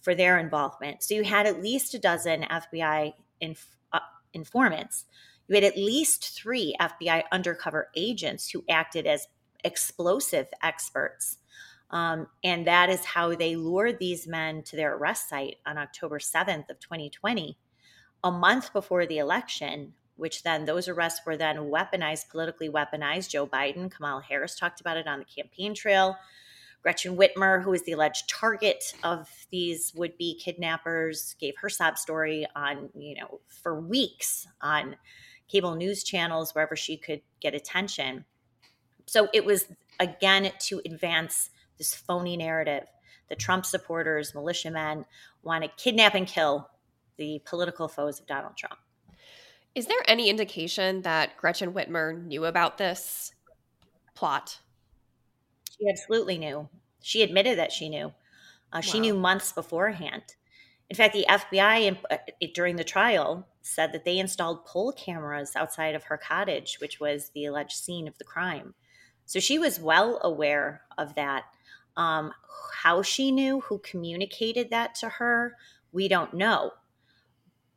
for 0.00 0.14
their 0.14 0.38
involvement. 0.38 1.02
So 1.02 1.14
you 1.14 1.24
had 1.24 1.46
at 1.46 1.62
least 1.62 1.94
a 1.94 1.98
dozen 1.98 2.42
FBI 2.42 3.14
inf- 3.40 3.76
uh, 3.92 4.00
informants. 4.32 5.04
You 5.48 5.54
had 5.54 5.64
at 5.64 5.76
least 5.76 6.36
three 6.36 6.74
FBI 6.80 7.24
undercover 7.32 7.88
agents 7.96 8.50
who 8.50 8.64
acted 8.68 9.06
as 9.06 9.26
explosive 9.64 10.46
experts 10.62 11.38
um, 11.90 12.26
and 12.44 12.66
that 12.66 12.90
is 12.90 13.04
how 13.04 13.34
they 13.34 13.56
lured 13.56 13.98
these 13.98 14.26
men 14.26 14.62
to 14.64 14.76
their 14.76 14.94
arrest 14.94 15.28
site 15.28 15.56
on 15.66 15.78
October 15.78 16.18
7th 16.18 16.68
of 16.68 16.78
2020, 16.80 17.56
a 18.24 18.30
month 18.30 18.72
before 18.72 19.06
the 19.06 19.18
election, 19.18 19.94
which 20.16 20.42
then 20.42 20.64
those 20.64 20.88
arrests 20.88 21.20
were 21.24 21.36
then 21.36 21.56
weaponized, 21.56 22.28
politically 22.28 22.68
weaponized. 22.68 23.30
Joe 23.30 23.46
Biden, 23.46 23.90
Kamala 23.90 24.22
Harris 24.22 24.56
talked 24.56 24.80
about 24.80 24.98
it 24.98 25.06
on 25.06 25.20
the 25.20 25.24
campaign 25.24 25.74
trail. 25.74 26.16
Gretchen 26.82 27.16
Whitmer, 27.16 27.62
who 27.62 27.70
was 27.70 27.82
the 27.82 27.92
alleged 27.92 28.28
target 28.28 28.94
of 29.02 29.28
these 29.50 29.92
would-be 29.94 30.40
kidnappers, 30.42 31.34
gave 31.40 31.54
her 31.60 31.68
sob 31.68 31.98
story 31.98 32.46
on, 32.54 32.88
you 32.94 33.14
know, 33.16 33.40
for 33.46 33.80
weeks 33.80 34.46
on 34.62 34.96
cable 35.48 35.74
news 35.74 36.04
channels, 36.04 36.54
wherever 36.54 36.76
she 36.76 36.96
could 36.96 37.20
get 37.40 37.54
attention. 37.54 38.24
So 39.06 39.28
it 39.32 39.44
was 39.44 39.66
again 39.98 40.52
to 40.60 40.80
advance 40.84 41.50
this 41.78 41.94
phony 41.94 42.36
narrative. 42.36 42.84
The 43.28 43.36
Trump 43.36 43.66
supporters, 43.66 44.34
militiamen, 44.34 45.04
want 45.42 45.64
to 45.64 45.70
kidnap 45.82 46.14
and 46.14 46.26
kill 46.26 46.70
the 47.16 47.42
political 47.44 47.88
foes 47.88 48.20
of 48.20 48.26
Donald 48.26 48.56
Trump. 48.56 48.78
Is 49.74 49.86
there 49.86 50.02
any 50.06 50.30
indication 50.30 51.02
that 51.02 51.36
Gretchen 51.36 51.72
Whitmer 51.72 52.24
knew 52.24 52.44
about 52.44 52.78
this 52.78 53.32
plot? 54.14 54.60
She 55.78 55.88
absolutely 55.88 56.38
knew. 56.38 56.68
She 57.02 57.22
admitted 57.22 57.58
that 57.58 57.72
she 57.72 57.88
knew. 57.88 58.06
Uh, 58.06 58.76
wow. 58.76 58.80
She 58.80 59.00
knew 59.00 59.14
months 59.14 59.52
beforehand. 59.52 60.22
In 60.90 60.96
fact, 60.96 61.12
the 61.12 61.26
FBI 61.28 61.82
in, 61.82 61.98
uh, 62.10 62.16
during 62.54 62.76
the 62.76 62.84
trial 62.84 63.46
said 63.60 63.92
that 63.92 64.04
they 64.04 64.18
installed 64.18 64.64
pole 64.64 64.92
cameras 64.92 65.54
outside 65.54 65.94
of 65.94 66.04
her 66.04 66.16
cottage, 66.16 66.78
which 66.80 66.98
was 66.98 67.30
the 67.34 67.44
alleged 67.44 67.76
scene 67.76 68.08
of 68.08 68.16
the 68.18 68.24
crime. 68.24 68.74
So 69.26 69.40
she 69.40 69.58
was 69.58 69.78
well 69.78 70.18
aware 70.22 70.82
of 70.96 71.14
that. 71.16 71.44
Um, 71.96 72.32
how 72.72 73.02
she 73.02 73.30
knew, 73.30 73.60
who 73.60 73.78
communicated 73.80 74.70
that 74.70 74.94
to 74.96 75.08
her, 75.08 75.56
we 75.92 76.08
don't 76.08 76.32
know. 76.32 76.72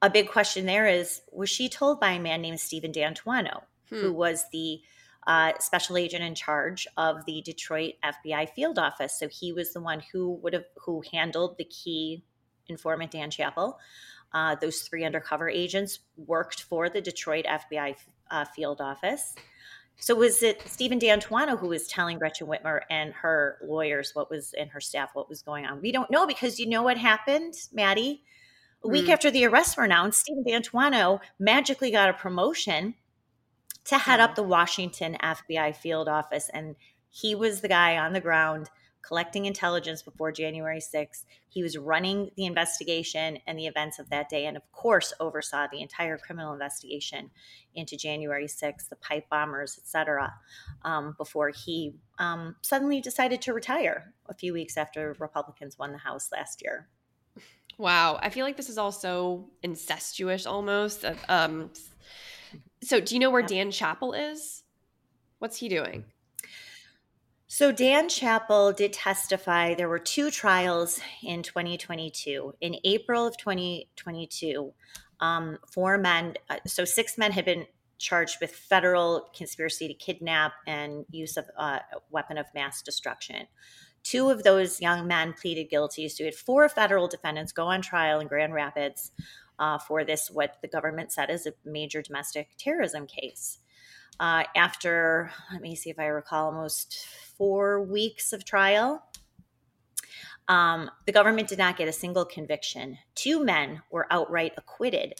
A 0.01 0.10
big 0.10 0.29
question 0.29 0.65
there 0.65 0.88
is 0.88 1.22
was 1.31 1.50
she 1.50 1.67
told 1.67 2.00
by 2.00 2.12
a 2.12 2.20
man 2.20 2.41
named 2.41 2.60
Steven 2.60 2.91
D'Antuono, 2.91 3.63
hmm. 3.89 3.96
who 3.96 4.13
was 4.13 4.46
the 4.51 4.81
uh, 5.27 5.53
special 5.59 5.97
agent 5.97 6.23
in 6.23 6.35
charge 6.35 6.87
of 6.97 7.25
the 7.25 7.41
Detroit 7.41 7.93
FBI 8.03 8.49
field 8.49 8.79
office? 8.79 9.17
So 9.17 9.27
he 9.27 9.53
was 9.53 9.73
the 9.73 9.81
one 9.81 10.01
who 10.11 10.33
would 10.43 10.53
have 10.53 10.65
who 10.75 11.03
handled 11.11 11.57
the 11.57 11.65
key 11.65 12.23
informant 12.67 13.11
Dan 13.11 13.29
Chappell. 13.29 13.79
Uh, 14.33 14.55
those 14.55 14.81
three 14.81 15.03
undercover 15.03 15.49
agents 15.49 15.99
worked 16.15 16.63
for 16.63 16.89
the 16.89 17.01
Detroit 17.01 17.45
FBI 17.45 17.95
uh, 18.29 18.45
field 18.45 18.79
office. 18.79 19.35
So 19.97 20.15
was 20.15 20.41
it 20.41 20.67
Steven 20.67 20.97
D'Antuono 20.97 21.59
who 21.59 21.67
was 21.67 21.87
telling 21.87 22.17
Gretchen 22.17 22.47
Whitmer 22.47 22.81
and 22.89 23.13
her 23.13 23.57
lawyers 23.63 24.15
what 24.15 24.31
was 24.31 24.53
and 24.53 24.71
her 24.71 24.79
staff 24.79 25.11
what 25.13 25.29
was 25.29 25.43
going 25.43 25.65
on? 25.65 25.81
We 25.81 25.91
don't 25.91 26.09
know 26.09 26.25
because 26.25 26.59
you 26.59 26.67
know 26.67 26.81
what 26.81 26.97
happened, 26.97 27.53
Maddie? 27.71 28.23
A 28.83 28.87
week 28.87 29.05
mm. 29.05 29.13
after 29.13 29.29
the 29.29 29.45
arrests 29.45 29.77
were 29.77 29.83
announced, 29.83 30.21
Steven 30.21 30.43
D'Antuono 30.43 31.19
magically 31.37 31.91
got 31.91 32.09
a 32.09 32.13
promotion 32.13 32.95
to 33.85 33.97
head 33.97 34.19
up 34.19 34.35
the 34.35 34.43
Washington 34.43 35.17
FBI 35.21 35.75
field 35.75 36.07
office. 36.07 36.50
And 36.53 36.75
he 37.09 37.35
was 37.35 37.61
the 37.61 37.67
guy 37.67 37.97
on 37.97 38.13
the 38.13 38.21
ground 38.21 38.69
collecting 39.01 39.45
intelligence 39.45 40.01
before 40.01 40.31
January 40.31 40.79
6th. 40.79 41.25
He 41.50 41.63
was 41.63 41.77
running 41.77 42.31
the 42.38 42.45
investigation 42.45 43.39
and 43.47 43.57
the 43.57 43.67
events 43.67 44.00
of 44.00 44.09
that 44.09 44.29
day, 44.29 44.45
and 44.45 44.55
of 44.55 44.71
course, 44.71 45.13
oversaw 45.19 45.67
the 45.71 45.81
entire 45.81 46.17
criminal 46.17 46.53
investigation 46.53 47.31
into 47.73 47.97
January 47.97 48.45
6th, 48.45 48.89
the 48.89 48.95
pipe 48.95 49.27
bombers, 49.29 49.77
etc. 49.77 50.33
Um, 50.83 51.15
before 51.17 51.50
he 51.50 51.95
um, 52.19 52.55
suddenly 52.61 53.01
decided 53.01 53.41
to 53.43 53.53
retire 53.53 54.13
a 54.29 54.33
few 54.33 54.53
weeks 54.53 54.77
after 54.77 55.15
Republicans 55.19 55.77
won 55.77 55.91
the 55.91 55.97
House 55.97 56.29
last 56.31 56.61
year. 56.61 56.88
Wow, 57.77 58.19
I 58.21 58.29
feel 58.29 58.45
like 58.45 58.57
this 58.57 58.69
is 58.69 58.77
also 58.77 59.50
incestuous 59.63 60.45
almost. 60.45 61.05
Um, 61.27 61.71
so, 62.83 63.00
do 63.00 63.13
you 63.13 63.19
know 63.19 63.29
where 63.29 63.43
Dan 63.43 63.71
Chappell 63.71 64.13
is? 64.13 64.63
What's 65.39 65.57
he 65.57 65.69
doing? 65.69 66.05
So, 67.47 67.71
Dan 67.71 68.09
Chappell 68.09 68.71
did 68.71 68.93
testify. 68.93 69.75
There 69.75 69.89
were 69.89 70.00
two 70.00 70.31
trials 70.31 71.00
in 71.21 71.43
2022. 71.43 72.55
In 72.61 72.77
April 72.83 73.27
of 73.27 73.38
2022, 73.38 74.73
um, 75.19 75.59
four 75.71 75.97
men, 75.97 76.35
uh, 76.50 76.57
so 76.65 76.85
six 76.85 77.17
men 77.17 77.31
had 77.31 77.45
been 77.45 77.67
charged 78.00 78.38
with 78.41 78.51
federal 78.55 79.29
conspiracy 79.35 79.88
to 79.88 79.93
kidnap 79.93 80.53
and 80.65 81.05
use 81.11 81.38
of 81.38 81.45
uh, 81.57 81.79
a 81.93 81.97
weapon 82.09 82.39
of 82.39 82.47
mass 82.55 82.81
destruction. 82.81 83.45
Two 84.01 84.31
of 84.31 84.41
those 84.41 84.81
young 84.81 85.05
men 85.05 85.33
pleaded 85.39 85.69
guilty. 85.69 86.09
So, 86.09 86.23
we 86.23 86.25
had 86.25 86.35
four 86.35 86.67
federal 86.67 87.07
defendants 87.07 87.51
go 87.51 87.67
on 87.67 87.83
trial 87.83 88.19
in 88.21 88.27
Grand 88.27 88.53
Rapids 88.55 89.11
uh, 89.61 89.77
for 89.77 90.03
this, 90.03 90.29
what 90.31 90.57
the 90.63 90.67
government 90.67 91.11
said 91.11 91.29
is 91.29 91.45
a 91.45 91.53
major 91.63 92.01
domestic 92.01 92.49
terrorism 92.57 93.05
case. 93.05 93.59
Uh, 94.19 94.43
after, 94.55 95.31
let 95.53 95.61
me 95.61 95.75
see 95.75 95.91
if 95.91 95.99
I 95.99 96.07
recall, 96.07 96.47
almost 96.47 97.05
four 97.37 97.79
weeks 97.79 98.33
of 98.33 98.43
trial, 98.43 99.03
um, 100.47 100.89
the 101.05 101.11
government 101.11 101.47
did 101.47 101.59
not 101.59 101.77
get 101.77 101.87
a 101.87 101.93
single 101.93 102.25
conviction. 102.25 102.97
Two 103.13 103.45
men 103.45 103.83
were 103.91 104.07
outright 104.09 104.53
acquitted 104.57 105.13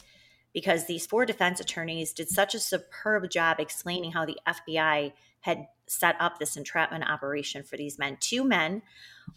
because 0.54 0.88
these 0.88 1.06
four 1.06 1.26
defense 1.26 1.60
attorneys 1.60 2.12
did 2.12 2.28
such 2.28 2.56
a 2.56 2.60
superb 2.60 3.30
job 3.30 3.60
explaining 3.60 4.12
how 4.12 4.26
the 4.26 4.40
FBI 4.48 5.14
had 5.42 5.68
set 5.86 6.16
up 6.20 6.40
this 6.40 6.58
entrapment 6.58 7.08
operation 7.08 7.62
for 7.62 7.78
these 7.78 8.00
men. 8.00 8.18
Two 8.20 8.44
men 8.44 8.82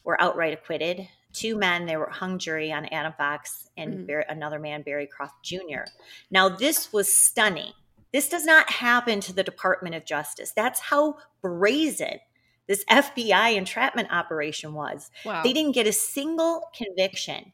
were 0.02 0.20
outright 0.20 0.54
acquitted 0.54 1.06
two 1.34 1.56
men. 1.56 1.86
They 1.86 1.96
were 1.96 2.08
hung 2.08 2.38
jury 2.38 2.72
on 2.72 2.86
Adam 2.86 3.12
Fox 3.18 3.68
and 3.76 3.94
mm-hmm. 3.94 4.06
Barry, 4.06 4.24
another 4.28 4.58
man, 4.58 4.82
Barry 4.82 5.06
Croft 5.06 5.42
Jr. 5.42 5.84
Now, 6.30 6.48
this 6.48 6.92
was 6.92 7.12
stunning. 7.12 7.72
This 8.12 8.28
does 8.28 8.44
not 8.44 8.70
happen 8.70 9.20
to 9.20 9.32
the 9.32 9.42
Department 9.42 9.94
of 9.94 10.06
Justice. 10.06 10.52
That's 10.54 10.80
how 10.80 11.16
brazen 11.42 12.20
this 12.66 12.84
FBI 12.86 13.56
entrapment 13.56 14.10
operation 14.10 14.72
was. 14.72 15.10
Wow. 15.24 15.42
They 15.42 15.52
didn't 15.52 15.74
get 15.74 15.86
a 15.86 15.92
single 15.92 16.70
conviction. 16.74 17.52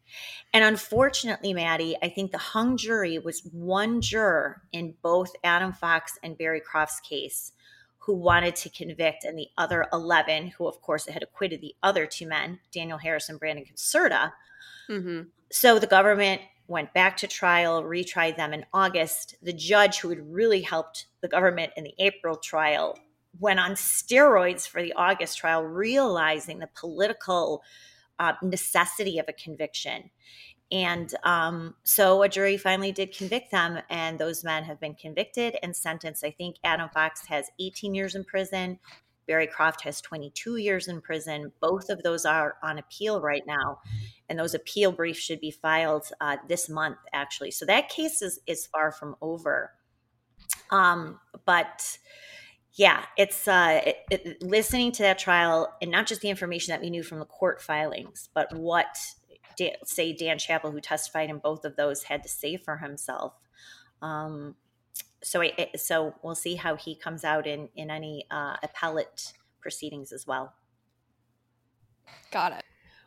And 0.53 0.65
unfortunately, 0.65 1.53
Maddie, 1.53 1.97
I 2.03 2.09
think 2.09 2.31
the 2.31 2.39
hung 2.39 2.77
jury 2.77 3.19
was 3.19 3.43
one 3.53 4.01
juror 4.01 4.63
in 4.73 4.95
both 5.03 5.33
Adam 5.43 5.73
Fox 5.73 6.19
and 6.23 6.39
Barry 6.39 6.61
Croft's 6.61 7.01
case 7.01 7.53
who 8.11 8.17
wanted 8.17 8.57
to 8.57 8.69
convict, 8.69 9.23
and 9.23 9.38
the 9.38 9.47
other 9.57 9.87
11, 9.93 10.49
who, 10.49 10.67
of 10.67 10.83
course, 10.83 11.07
had 11.07 11.23
acquitted 11.23 11.61
the 11.61 11.76
other 11.81 12.07
two 12.07 12.26
men, 12.26 12.59
Daniel 12.73 12.99
Harris 12.99 13.29
and 13.29 13.38
Brandon 13.38 13.64
Caserta. 13.64 14.33
Mm-hmm. 14.88 15.29
So 15.52 15.79
the 15.79 15.87
government 15.87 16.43
went 16.67 16.93
back 16.93 17.17
to 17.19 17.29
trial, 17.29 17.85
retried 17.85 18.37
them 18.37 18.52
in 18.52 18.67
August. 18.75 19.37
The 19.43 19.52
judge 19.52 20.00
who 20.00 20.09
had 20.09 20.35
really 20.35 20.61
helped 20.61 21.07
the 21.21 21.29
government 21.29 21.73
in 21.76 21.85
the 21.85 21.95
April 22.00 22.35
trial 22.35 22.99
went 23.38 23.61
on 23.61 23.75
steroids 23.75 24.67
for 24.67 24.83
the 24.83 24.95
August 24.95 25.38
trial, 25.38 25.62
realizing 25.62 26.59
the 26.59 26.71
political 26.75 27.62
uh, 28.19 28.32
necessity 28.43 29.21
of 29.21 29.26
a 29.28 29.32
conviction. 29.32 30.11
And 30.73 31.13
um, 31.25 31.75
so 31.83 32.23
a 32.23 32.28
jury 32.28 32.56
finally 32.56 32.93
did 32.93 33.17
convict 33.17 33.50
them, 33.50 33.80
and 33.91 34.19
those 34.19 34.45
men 34.45 34.63
have 34.65 34.78
been 34.78 34.95
convicted 34.95 35.56
and 35.63 35.75
sentenced. 35.75 36.25
I 36.25 36.30
think 36.30 36.56
Adam 36.63 36.89
Fox 36.91 37.26
has 37.26 37.50
18 37.59 37.95
years 37.95 38.15
in 38.15 38.25
prison. 38.25 38.78
Barry 39.26 39.47
Croft 39.47 39.83
has 39.83 40.00
22 40.00 40.56
years 40.56 40.89
in 40.89 41.00
prison. 41.00 41.52
Both 41.61 41.89
of 41.89 42.02
those 42.02 42.25
are 42.25 42.56
on 42.63 42.78
appeal 42.78 43.21
right 43.21 43.45
now, 43.47 43.80
and 44.28 44.39
those 44.39 44.54
appeal 44.54 44.93
briefs 44.93 45.21
should 45.21 45.41
be 45.41 45.50
filed 45.50 46.09
uh, 46.21 46.37
this 46.49 46.69
month, 46.69 46.99
actually. 47.13 47.50
So 47.50 47.67
that 47.67 47.89
case 47.89 48.23
is 48.23 48.41
is 48.47 48.67
far 48.67 48.93
from 48.93 49.17
over. 49.21 49.73
Um, 50.71 51.19
but 51.47 51.99
yeah, 52.75 53.04
it's 53.17 53.49
uh, 53.49 53.80
it, 53.85 53.97
it, 54.11 54.43
listening 54.43 54.93
to 54.93 55.02
that 55.02 55.19
trial, 55.19 55.76
and 55.83 55.91
not 55.91 56.06
just 56.06 56.21
the 56.21 56.30
information 56.30 56.73
that 56.73 56.80
we 56.80 56.91
knew 56.91 57.02
from 57.02 57.19
the 57.19 57.25
court 57.25 57.61
filings, 57.61 58.28
but 58.35 58.52
what 58.56 58.97
Say 59.85 60.13
Dan 60.13 60.39
Chappell, 60.39 60.71
who 60.71 60.81
testified 60.81 61.31
in 61.31 61.39
both 61.39 61.65
of 61.65 61.77
those, 61.77 62.05
had 62.05 62.23
to 62.23 62.29
say 62.29 62.57
for 62.57 62.77
himself. 62.79 63.35
Um, 64.03 64.55
so, 65.23 65.43
I, 65.43 65.71
so 65.77 66.15
we'll 66.23 66.35
see 66.35 66.55
how 66.55 66.77
he 66.77 66.95
comes 66.95 67.25
out 67.25 67.47
in 67.47 67.69
in 67.77 67.91
any 67.91 68.27
uh, 68.31 68.57
appellate 68.63 69.33
proceedings 69.61 70.13
as 70.13 70.27
well. 70.27 70.55
Got 72.31 72.53
it. 72.53 72.65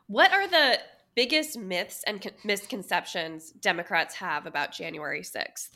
What 0.08 0.32
are 0.32 0.48
the 0.48 0.80
biggest 1.16 1.58
myths 1.58 2.04
and 2.06 2.22
con- 2.22 2.34
misconceptions 2.44 3.52
Democrats 3.52 4.16
have 4.16 4.46
about 4.46 4.72
January 4.72 5.22
6th? 5.22 5.70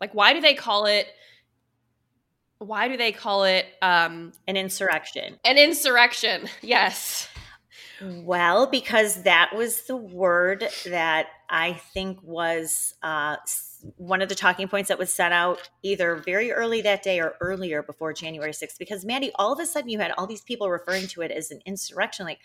Like, 0.00 0.14
why 0.14 0.32
do 0.32 0.40
they 0.40 0.54
call 0.54 0.86
it? 0.86 1.06
Why 2.58 2.88
do 2.88 2.96
they 2.96 3.12
call 3.12 3.44
it 3.44 3.66
um, 3.82 4.32
an 4.46 4.56
insurrection? 4.56 5.38
An 5.44 5.58
insurrection, 5.58 6.48
yes. 6.60 7.28
Well, 8.02 8.66
because 8.66 9.22
that 9.22 9.52
was 9.54 9.82
the 9.82 9.96
word 9.96 10.66
that 10.86 11.28
I 11.48 11.74
think 11.94 12.18
was 12.22 12.94
uh, 13.02 13.36
one 13.96 14.22
of 14.22 14.28
the 14.28 14.34
talking 14.34 14.66
points 14.66 14.88
that 14.88 14.98
was 14.98 15.12
set 15.12 15.30
out 15.30 15.70
either 15.82 16.16
very 16.16 16.50
early 16.52 16.82
that 16.82 17.02
day 17.02 17.20
or 17.20 17.34
earlier 17.40 17.82
before 17.82 18.12
January 18.12 18.52
6th. 18.52 18.78
Because, 18.78 19.04
Mandy, 19.04 19.30
all 19.36 19.52
of 19.52 19.60
a 19.60 19.66
sudden 19.66 19.90
you 19.90 19.98
had 19.98 20.12
all 20.12 20.26
these 20.26 20.40
people 20.40 20.68
referring 20.68 21.06
to 21.08 21.22
it 21.22 21.30
as 21.30 21.50
an 21.50 21.60
insurrection. 21.64 22.26
Like, 22.26 22.40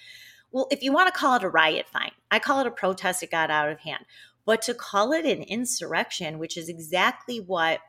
well, 0.52 0.68
if 0.70 0.84
you 0.84 0.94
want 0.94 1.12
to 1.14 1.20
call 1.20 1.36
it 1.38 1.44
a 1.44 1.50
riot, 1.50 1.88
fine. 1.92 2.12
I 2.30 2.40
call 2.40 2.60
it 2.60 2.68
a 2.68 2.72
protest, 2.72 3.24
it 3.24 3.32
got 3.32 3.50
out 3.50 3.70
of 3.70 3.80
hand. 3.80 4.06
But 4.46 4.62
to 4.64 4.74
call 4.74 5.12
it 5.12 5.26
an 5.26 5.44
insurrection, 5.44 6.40
which 6.40 6.56
is 6.56 6.70
exactly 6.70 7.40
what 7.40 7.80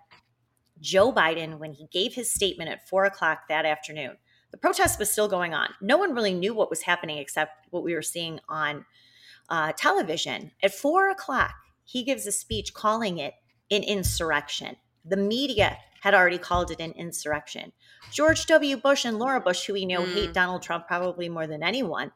Joe 0.81 1.13
Biden, 1.13 1.59
when 1.59 1.73
he 1.73 1.87
gave 1.93 2.15
his 2.15 2.33
statement 2.33 2.71
at 2.71 2.89
four 2.89 3.05
o'clock 3.05 3.43
that 3.49 3.67
afternoon, 3.67 4.17
the 4.51 4.57
protest 4.57 4.99
was 4.99 5.11
still 5.11 5.29
going 5.29 5.55
on. 5.55 5.69
No 5.81 5.97
one 5.97 6.15
really 6.15 6.35
knew 6.35 6.55
what 6.55 6.71
was 6.71 6.83
happening 6.83 7.19
except 7.19 7.67
what 7.71 7.85
we 7.85 7.95
were 7.95 8.03
seeing 8.03 8.41
on 8.49 8.85
uh, 9.49 9.73
television. 9.77 10.53
At 10.63 10.75
four 10.75 11.11
o'clock, 11.11 11.55
he 11.85 12.03
gives 12.03 12.27
a 12.27 12.33
speech 12.33 12.75
calling 12.75 13.19
it 13.19 13.35
an 13.71 13.83
insurrection. 13.83 14.77
The 15.05 15.17
media 15.17 15.79
had 16.01 16.15
already 16.15 16.39
called 16.39 16.71
it 16.71 16.81
an 16.81 16.93
insurrection. 16.93 17.73
George 18.13 18.47
W. 18.47 18.77
Bush 18.77 19.05
and 19.05 19.19
Laura 19.19 19.41
Bush, 19.41 19.67
who 19.67 19.73
we 19.73 19.85
know 19.85 20.03
mm. 20.03 20.15
hate 20.15 20.33
Donald 20.33 20.63
Trump 20.63 20.87
probably 20.87 21.29
more 21.29 21.47
than 21.47 21.63
anyone, 21.63 22.13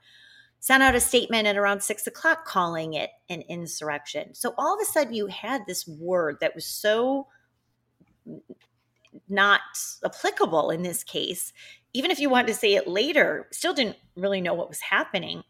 sent 0.60 0.82
out 0.82 0.94
a 0.94 1.00
statement 1.00 1.46
at 1.46 1.56
around 1.56 1.82
six 1.82 2.06
o'clock 2.06 2.44
calling 2.44 2.94
it 2.94 3.10
an 3.28 3.42
insurrection. 3.48 4.34
So 4.34 4.54
all 4.56 4.74
of 4.74 4.80
a 4.80 4.84
sudden, 4.84 5.14
you 5.14 5.26
had 5.26 5.62
this 5.66 5.86
word 5.86 6.36
that 6.40 6.54
was 6.54 6.64
so 6.64 7.26
not 9.28 9.60
applicable 10.04 10.70
in 10.70 10.82
this 10.82 11.02
case 11.02 11.52
even 11.94 12.10
if 12.10 12.20
you 12.20 12.30
wanted 12.30 12.48
to 12.48 12.54
say 12.54 12.74
it 12.74 12.88
later, 12.88 13.48
still 13.52 13.74
didn't 13.74 13.96
really 14.16 14.40
know 14.40 14.54
what 14.54 14.68
was 14.68 14.80
happening. 14.80 15.42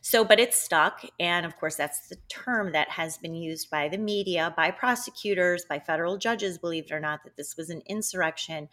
So, 0.00 0.24
but 0.24 0.40
it's 0.40 0.60
stuck. 0.60 1.02
And 1.20 1.46
of 1.46 1.56
course, 1.56 1.76
that's 1.76 2.08
the 2.08 2.16
term 2.28 2.72
that 2.72 2.88
has 2.90 3.18
been 3.18 3.34
used 3.34 3.70
by 3.70 3.88
the 3.88 3.98
media, 3.98 4.52
by 4.56 4.70
prosecutors, 4.70 5.64
by 5.64 5.78
federal 5.78 6.18
judges, 6.18 6.58
believe 6.58 6.86
it 6.86 6.92
or 6.92 7.00
not, 7.00 7.22
that 7.24 7.36
this 7.36 7.56
was 7.56 7.70
an 7.70 7.82
insurrection, 7.86 8.68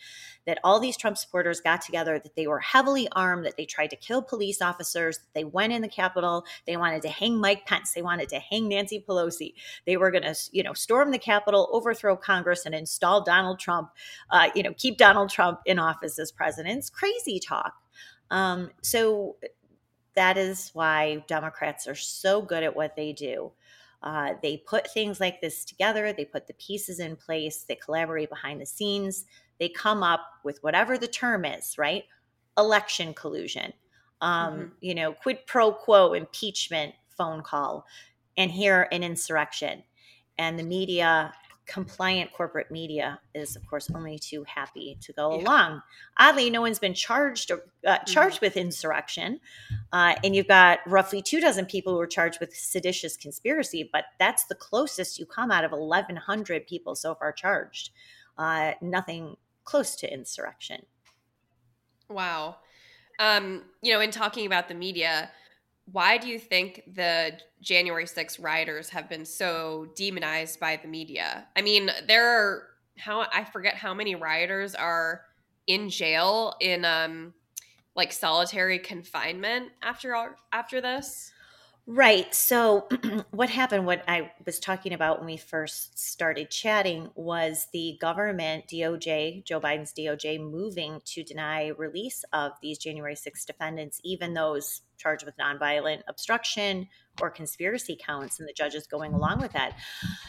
that 0.45 0.59
all 0.63 0.79
these 0.79 0.97
Trump 0.97 1.17
supporters 1.17 1.61
got 1.61 1.81
together, 1.81 2.19
that 2.19 2.35
they 2.35 2.47
were 2.47 2.59
heavily 2.59 3.07
armed, 3.11 3.45
that 3.45 3.57
they 3.57 3.65
tried 3.65 3.91
to 3.91 3.95
kill 3.95 4.21
police 4.21 4.61
officers, 4.61 5.19
that 5.19 5.33
they 5.33 5.43
went 5.43 5.73
in 5.73 5.81
the 5.81 5.87
Capitol, 5.87 6.43
they 6.65 6.77
wanted 6.77 7.01
to 7.03 7.09
hang 7.09 7.39
Mike 7.39 7.65
Pence, 7.65 7.93
they 7.93 8.01
wanted 8.01 8.29
to 8.29 8.39
hang 8.39 8.67
Nancy 8.67 9.03
Pelosi, 9.07 9.53
they 9.85 9.97
were 9.97 10.11
going 10.11 10.23
to, 10.23 10.35
you 10.51 10.63
know, 10.63 10.73
storm 10.73 11.11
the 11.11 11.19
Capitol, 11.19 11.69
overthrow 11.71 12.17
Congress, 12.17 12.65
and 12.65 12.73
install 12.73 13.23
Donald 13.23 13.59
Trump, 13.59 13.89
uh, 14.31 14.49
you 14.55 14.63
know, 14.63 14.73
keep 14.77 14.97
Donald 14.97 15.29
Trump 15.29 15.59
in 15.65 15.77
office 15.77 16.17
as 16.17 16.31
president. 16.31 16.77
It's 16.77 16.89
crazy 16.89 17.39
talk. 17.39 17.73
Um, 18.31 18.71
so 18.81 19.37
that 20.15 20.37
is 20.37 20.71
why 20.73 21.23
Democrats 21.27 21.87
are 21.87 21.95
so 21.95 22.41
good 22.41 22.63
at 22.63 22.75
what 22.75 22.95
they 22.95 23.13
do. 23.13 23.51
Uh, 24.01 24.33
they 24.41 24.57
put 24.57 24.89
things 24.91 25.19
like 25.19 25.41
this 25.41 25.65
together, 25.65 26.13
they 26.13 26.25
put 26.25 26.47
the 26.47 26.53
pieces 26.53 26.99
in 26.99 27.15
place, 27.15 27.65
they 27.67 27.75
collaborate 27.75 28.29
behind 28.29 28.61
the 28.61 28.65
scenes, 28.65 29.25
they 29.59 29.67
come 29.67 30.03
up 30.03 30.21
with 30.43 30.63
whatever 30.63 30.97
the 30.97 31.07
term 31.07 31.43
is, 31.43 31.77
right? 31.77 32.05
Election 32.57 33.13
collusion, 33.13 33.73
um, 34.21 34.53
mm-hmm. 34.53 34.65
you 34.79 34.95
know, 34.95 35.11
quid 35.11 35.39
pro 35.45 35.73
quo 35.73 36.13
impeachment 36.13 36.93
phone 37.09 37.43
call, 37.43 37.85
and 38.37 38.49
here 38.49 38.87
an 38.93 39.03
insurrection. 39.03 39.83
And 40.37 40.57
the 40.57 40.63
media 40.63 41.33
compliant 41.69 42.33
corporate 42.33 42.71
media 42.71 43.19
is, 43.35 43.55
of 43.55 43.65
course, 43.67 43.89
only 43.93 44.17
too 44.17 44.43
happy 44.43 44.97
to 45.01 45.13
go 45.13 45.35
yeah. 45.35 45.43
along. 45.43 45.81
Oddly, 46.17 46.49
no 46.49 46.61
one's 46.61 46.79
been 46.79 46.95
charged 46.95 47.51
or 47.51 47.63
uh, 47.85 47.93
mm-hmm. 47.93 48.05
charged 48.05 48.37
mm-hmm. 48.37 48.45
with 48.47 48.57
insurrection, 48.57 49.39
uh, 49.93 50.15
and 50.23 50.35
you've 50.35 50.47
got 50.47 50.79
roughly 50.87 51.21
two 51.21 51.39
dozen 51.39 51.65
people 51.65 51.93
who 51.93 51.99
are 51.99 52.07
charged 52.07 52.39
with 52.39 52.55
seditious 52.55 53.15
conspiracy. 53.15 53.87
But 53.93 54.05
that's 54.17 54.45
the 54.45 54.55
closest 54.55 55.19
you 55.19 55.27
come 55.27 55.51
out 55.51 55.63
of 55.63 55.71
1,100 55.71 56.65
people 56.65 56.95
so 56.95 57.13
far 57.13 57.31
charged. 57.31 57.91
Uh, 58.37 58.71
nothing 58.81 59.37
close 59.63 59.95
to 59.97 60.11
insurrection. 60.11 60.83
Wow. 62.09 62.57
Um, 63.19 63.63
you 63.81 63.93
know, 63.93 63.99
in 63.99 64.11
talking 64.11 64.47
about 64.47 64.69
the 64.69 64.73
media, 64.73 65.29
why 65.91 66.17
do 66.17 66.27
you 66.27 66.39
think 66.39 66.83
the 66.93 67.39
January 67.61 68.05
6 68.05 68.39
rioters 68.39 68.89
have 68.89 69.09
been 69.09 69.25
so 69.25 69.87
demonized 69.95 70.59
by 70.59 70.77
the 70.77 70.87
media? 70.87 71.47
I 71.55 71.61
mean, 71.61 71.89
there 72.07 72.27
are 72.27 72.63
how 72.97 73.25
I 73.33 73.45
forget 73.45 73.75
how 73.75 73.93
many 73.93 74.15
rioters 74.15 74.75
are 74.75 75.21
in 75.67 75.89
jail 75.89 76.55
in 76.59 76.83
um 76.83 77.33
like 77.95 78.11
solitary 78.11 78.79
confinement 78.79 79.71
after 79.81 80.15
all 80.15 80.29
after 80.51 80.81
this. 80.81 81.31
Right. 81.91 82.35
So, 82.35 82.87
what 83.31 83.49
happened, 83.49 83.87
what 83.87 84.03
I 84.07 84.31
was 84.45 84.59
talking 84.59 84.93
about 84.93 85.17
when 85.17 85.25
we 85.25 85.37
first 85.37 85.97
started 85.97 86.51
chatting, 86.51 87.09
was 87.15 87.65
the 87.73 87.97
government, 87.99 88.65
DOJ, 88.67 89.43
Joe 89.43 89.59
Biden's 89.59 89.91
DOJ, 89.91 90.39
moving 90.39 91.01
to 91.05 91.23
deny 91.23 91.69
release 91.69 92.23
of 92.31 92.51
these 92.61 92.77
January 92.77 93.15
6 93.15 93.43
defendants, 93.43 93.99
even 94.03 94.35
those 94.35 94.81
charged 94.99 95.25
with 95.25 95.35
nonviolent 95.37 96.01
obstruction 96.07 96.87
or 97.21 97.31
conspiracy 97.31 97.97
counts, 97.99 98.39
and 98.39 98.47
the 98.47 98.53
judges 98.53 98.85
going 98.85 99.13
along 99.13 99.39
with 99.41 99.53
that. 99.53 99.75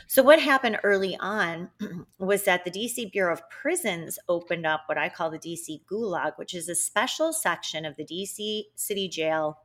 So, 0.07 0.23
what 0.23 0.41
happened 0.41 0.79
early 0.83 1.15
on 1.21 1.69
was 2.19 2.45
that 2.45 2.65
the 2.65 2.71
DC 2.71 3.13
Bureau 3.13 3.35
of 3.35 3.43
Prisons 3.51 4.19
opened 4.31 4.65
up 4.65 4.85
what 4.87 4.97
I 4.97 5.11
call 5.11 5.31
the 5.31 5.39
DC 5.39 5.83
Gulag, 5.85 6.39
which 6.39 6.55
is 6.55 6.71
a 6.71 6.75
special 6.75 7.35
section 7.35 7.85
of 7.85 7.97
the 7.97 8.07
DC 8.07 8.63
City 8.77 9.11
Jail 9.11 9.59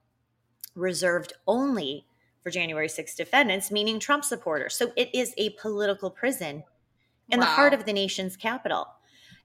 reserved 0.76 1.34
only 1.48 2.06
for 2.42 2.52
January 2.52 2.90
6 2.90 3.16
defendants, 3.16 3.72
meaning 3.72 4.00
Trump 4.00 4.24
supporters. 4.24 4.76
So 4.76 4.92
it 4.96 5.10
is 5.14 5.34
a 5.38 5.52
political 5.62 6.10
prison 6.10 6.64
in 7.30 7.40
wow. 7.40 7.46
the 7.46 7.52
heart 7.52 7.74
of 7.74 7.86
the 7.86 7.94
nation's 7.94 8.38
capital. 8.38 8.88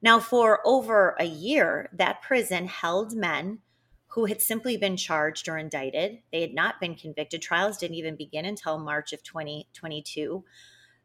Now, 0.03 0.19
for 0.19 0.61
over 0.67 1.17
a 1.19 1.25
year, 1.25 1.91
that 1.95 2.23
prison 2.23 2.67
held 2.67 3.15
men 3.15 3.61
who 4.09 4.25
had 4.25 4.41
simply 4.41 4.77
been 4.77 4.97
charged 4.97 5.49
or 5.49 5.57
indicted. 5.57 6.19
They 6.33 6.41
had 6.41 6.53
not 6.53 6.81
been 6.81 6.97
convicted. 6.97 7.43
Trials 7.43 7.79
didn't 7.79 7.97
even 7.97 8.17
begin 8.17 8.45
until 8.45 8.79
March 8.79 9.13
of 9.13 9.23
2022. 9.23 10.45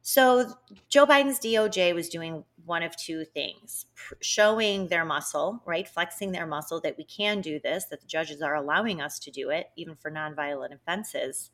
So 0.08 0.54
Joe 0.88 1.08
Biden's 1.08 1.40
DOJ 1.40 1.96
was 1.96 2.10
doing 2.10 2.44
one 2.64 2.84
of 2.84 2.96
two 2.96 3.26
things 3.26 3.88
showing 4.22 4.88
their 4.88 5.04
muscle, 5.04 5.64
right? 5.66 5.88
Flexing 5.88 6.32
their 6.32 6.46
muscle 6.46 6.80
that 6.82 6.96
we 6.96 7.04
can 7.06 7.42
do 7.42 7.60
this, 7.60 7.86
that 7.86 8.02
the 8.02 8.08
judges 8.08 8.40
are 8.40 8.54
allowing 8.54 9.02
us 9.02 9.18
to 9.18 9.32
do 9.32 9.50
it, 9.50 9.72
even 9.76 9.96
for 9.96 10.12
nonviolent 10.12 10.76
offenses. 10.76 11.50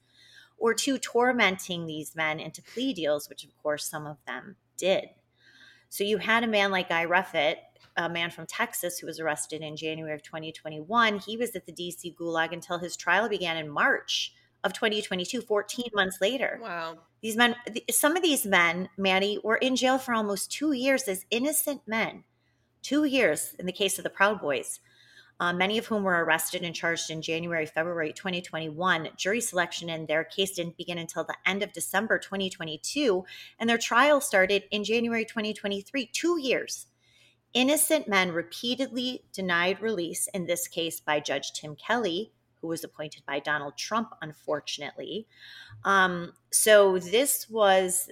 Or 0.57 0.73
two, 0.73 0.97
tormenting 0.97 1.85
these 1.85 2.13
men 2.13 2.41
into 2.41 2.61
plea 2.61 2.91
deals, 2.93 3.29
which 3.29 3.45
of 3.45 3.57
course 3.63 3.85
some 3.85 4.05
of 4.05 4.17
them 4.27 4.57
did. 4.75 5.05
So 5.87 6.03
you 6.03 6.17
had 6.17 6.43
a 6.43 6.47
man 6.47 6.71
like 6.71 6.89
Guy 6.89 7.05
Reffitt, 7.05 7.55
a 7.95 8.09
man 8.09 8.31
from 8.31 8.47
Texas 8.47 8.99
who 8.99 9.07
was 9.07 9.21
arrested 9.21 9.61
in 9.61 9.77
January 9.77 10.13
of 10.13 10.23
2021. 10.23 11.19
He 11.19 11.37
was 11.37 11.55
at 11.55 11.65
the 11.65 11.71
DC 11.71 12.17
Gulag 12.17 12.51
until 12.51 12.79
his 12.79 12.97
trial 12.97 13.29
began 13.29 13.55
in 13.55 13.69
March 13.69 14.33
of 14.63 14.73
2022, 14.73 15.41
14 15.41 15.85
months 15.93 16.19
later. 16.21 16.59
Wow. 16.61 16.97
These 17.21 17.35
men, 17.35 17.55
some 17.89 18.15
of 18.15 18.23
these 18.23 18.45
men, 18.45 18.89
Maddie, 18.97 19.39
were 19.43 19.57
in 19.57 19.75
jail 19.75 19.97
for 19.97 20.13
almost 20.13 20.51
two 20.51 20.73
years 20.73 21.07
as 21.07 21.25
innocent 21.29 21.81
men. 21.87 22.23
Two 22.81 23.03
years 23.03 23.55
in 23.59 23.65
the 23.65 23.71
case 23.71 23.97
of 23.99 24.03
the 24.03 24.09
Proud 24.09 24.41
Boys, 24.41 24.79
uh, 25.39 25.53
many 25.53 25.77
of 25.79 25.87
whom 25.87 26.03
were 26.03 26.23
arrested 26.23 26.61
and 26.63 26.75
charged 26.75 27.09
in 27.09 27.21
January, 27.21 27.65
February 27.65 28.13
2021. 28.13 29.09
Jury 29.17 29.41
selection 29.41 29.89
in 29.89 30.05
their 30.05 30.23
case 30.23 30.51
didn't 30.51 30.77
begin 30.77 30.99
until 30.99 31.23
the 31.23 31.35
end 31.45 31.63
of 31.63 31.73
December 31.73 32.19
2022, 32.19 33.25
and 33.59 33.69
their 33.69 33.77
trial 33.79 34.21
started 34.21 34.63
in 34.71 34.83
January 34.83 35.25
2023, 35.25 36.09
two 36.13 36.39
years. 36.39 36.85
Innocent 37.53 38.07
men 38.07 38.31
repeatedly 38.31 39.23
denied 39.33 39.81
release, 39.81 40.27
in 40.27 40.45
this 40.45 40.67
case 40.67 40.99
by 40.99 41.19
Judge 41.19 41.51
Tim 41.53 41.75
Kelly, 41.75 42.31
who 42.61 42.67
was 42.67 42.83
appointed 42.83 43.23
by 43.25 43.39
Donald 43.39 43.77
Trump, 43.77 44.13
unfortunately. 44.21 45.27
Um, 45.83 46.33
so 46.51 46.99
this 46.99 47.49
was 47.49 48.09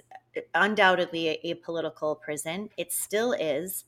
undoubtedly 0.54 1.28
a, 1.28 1.40
a 1.44 1.54
political 1.54 2.16
prison. 2.16 2.70
It 2.76 2.92
still 2.92 3.32
is. 3.32 3.84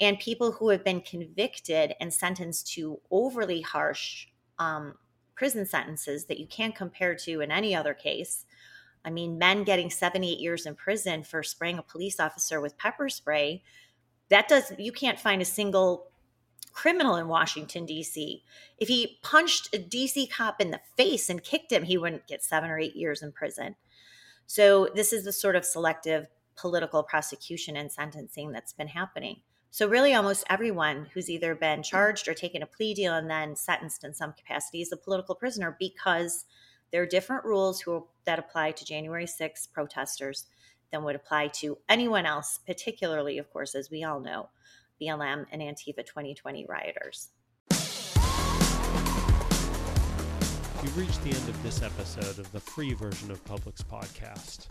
And 0.00 0.18
people 0.18 0.52
who 0.52 0.70
have 0.70 0.82
been 0.82 1.02
convicted 1.02 1.94
and 2.00 2.12
sentenced 2.12 2.72
to 2.72 2.98
overly 3.10 3.60
harsh 3.60 4.28
um, 4.58 4.94
prison 5.34 5.66
sentences 5.66 6.26
that 6.26 6.40
you 6.40 6.46
can't 6.46 6.74
compare 6.74 7.14
to 7.14 7.40
in 7.40 7.50
any 7.50 7.74
other 7.74 7.94
case. 7.94 8.44
I 9.04 9.10
mean, 9.10 9.38
men 9.38 9.64
getting 9.64 9.90
seven, 9.90 10.22
eight 10.24 10.38
years 10.38 10.66
in 10.66 10.74
prison 10.74 11.22
for 11.24 11.42
spraying 11.42 11.78
a 11.78 11.82
police 11.82 12.20
officer 12.20 12.60
with 12.60 12.76
pepper 12.76 13.08
spray. 13.08 13.62
That 14.28 14.48
does, 14.48 14.72
you 14.78 14.92
can't 14.92 15.18
find 15.18 15.40
a 15.40 15.46
single 15.46 16.09
criminal 16.72 17.16
in 17.16 17.28
Washington, 17.28 17.86
D.C. 17.86 18.42
If 18.78 18.88
he 18.88 19.18
punched 19.22 19.74
a 19.74 19.78
D.C. 19.78 20.26
cop 20.28 20.60
in 20.60 20.70
the 20.70 20.80
face 20.96 21.28
and 21.28 21.42
kicked 21.42 21.72
him, 21.72 21.84
he 21.84 21.98
wouldn't 21.98 22.26
get 22.26 22.44
seven 22.44 22.70
or 22.70 22.78
eight 22.78 22.96
years 22.96 23.22
in 23.22 23.32
prison. 23.32 23.76
So, 24.46 24.88
this 24.94 25.12
is 25.12 25.24
the 25.24 25.32
sort 25.32 25.56
of 25.56 25.64
selective 25.64 26.26
political 26.56 27.02
prosecution 27.02 27.76
and 27.76 27.90
sentencing 27.90 28.52
that's 28.52 28.72
been 28.72 28.88
happening. 28.88 29.40
So, 29.70 29.88
really, 29.88 30.14
almost 30.14 30.44
everyone 30.50 31.06
who's 31.14 31.30
either 31.30 31.54
been 31.54 31.82
charged 31.82 32.26
or 32.26 32.34
taken 32.34 32.62
a 32.62 32.66
plea 32.66 32.94
deal 32.94 33.14
and 33.14 33.30
then 33.30 33.54
sentenced 33.54 34.02
in 34.04 34.12
some 34.12 34.32
capacity 34.32 34.82
is 34.82 34.92
a 34.92 34.96
political 34.96 35.34
prisoner 35.34 35.76
because 35.78 36.44
there 36.90 37.02
are 37.02 37.06
different 37.06 37.44
rules 37.44 37.80
who, 37.80 38.06
that 38.24 38.38
apply 38.38 38.72
to 38.72 38.84
January 38.84 39.26
6 39.26 39.66
protesters 39.68 40.46
than 40.90 41.04
would 41.04 41.14
apply 41.14 41.48
to 41.48 41.78
anyone 41.88 42.26
else, 42.26 42.58
particularly, 42.66 43.38
of 43.38 43.50
course, 43.52 43.74
as 43.74 43.90
we 43.90 44.02
all 44.02 44.20
know, 44.20 44.48
BLM 45.00 45.46
and 45.52 45.62
Antifa 45.62 46.04
2020 46.06 46.66
rioters. 46.68 47.30
You've 50.82 50.96
reached 50.96 51.22
the 51.22 51.30
end 51.30 51.48
of 51.48 51.62
this 51.62 51.82
episode 51.82 52.38
of 52.38 52.50
the 52.52 52.60
free 52.60 52.94
version 52.94 53.30
of 53.30 53.44
Public's 53.44 53.82
podcast. 53.82 54.68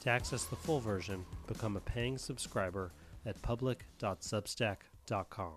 To 0.00 0.10
access 0.10 0.44
the 0.44 0.56
full 0.56 0.80
version, 0.80 1.24
become 1.46 1.76
a 1.76 1.80
paying 1.80 2.18
subscriber 2.18 2.92
at 3.24 3.40
public.substack.com. 3.42 5.52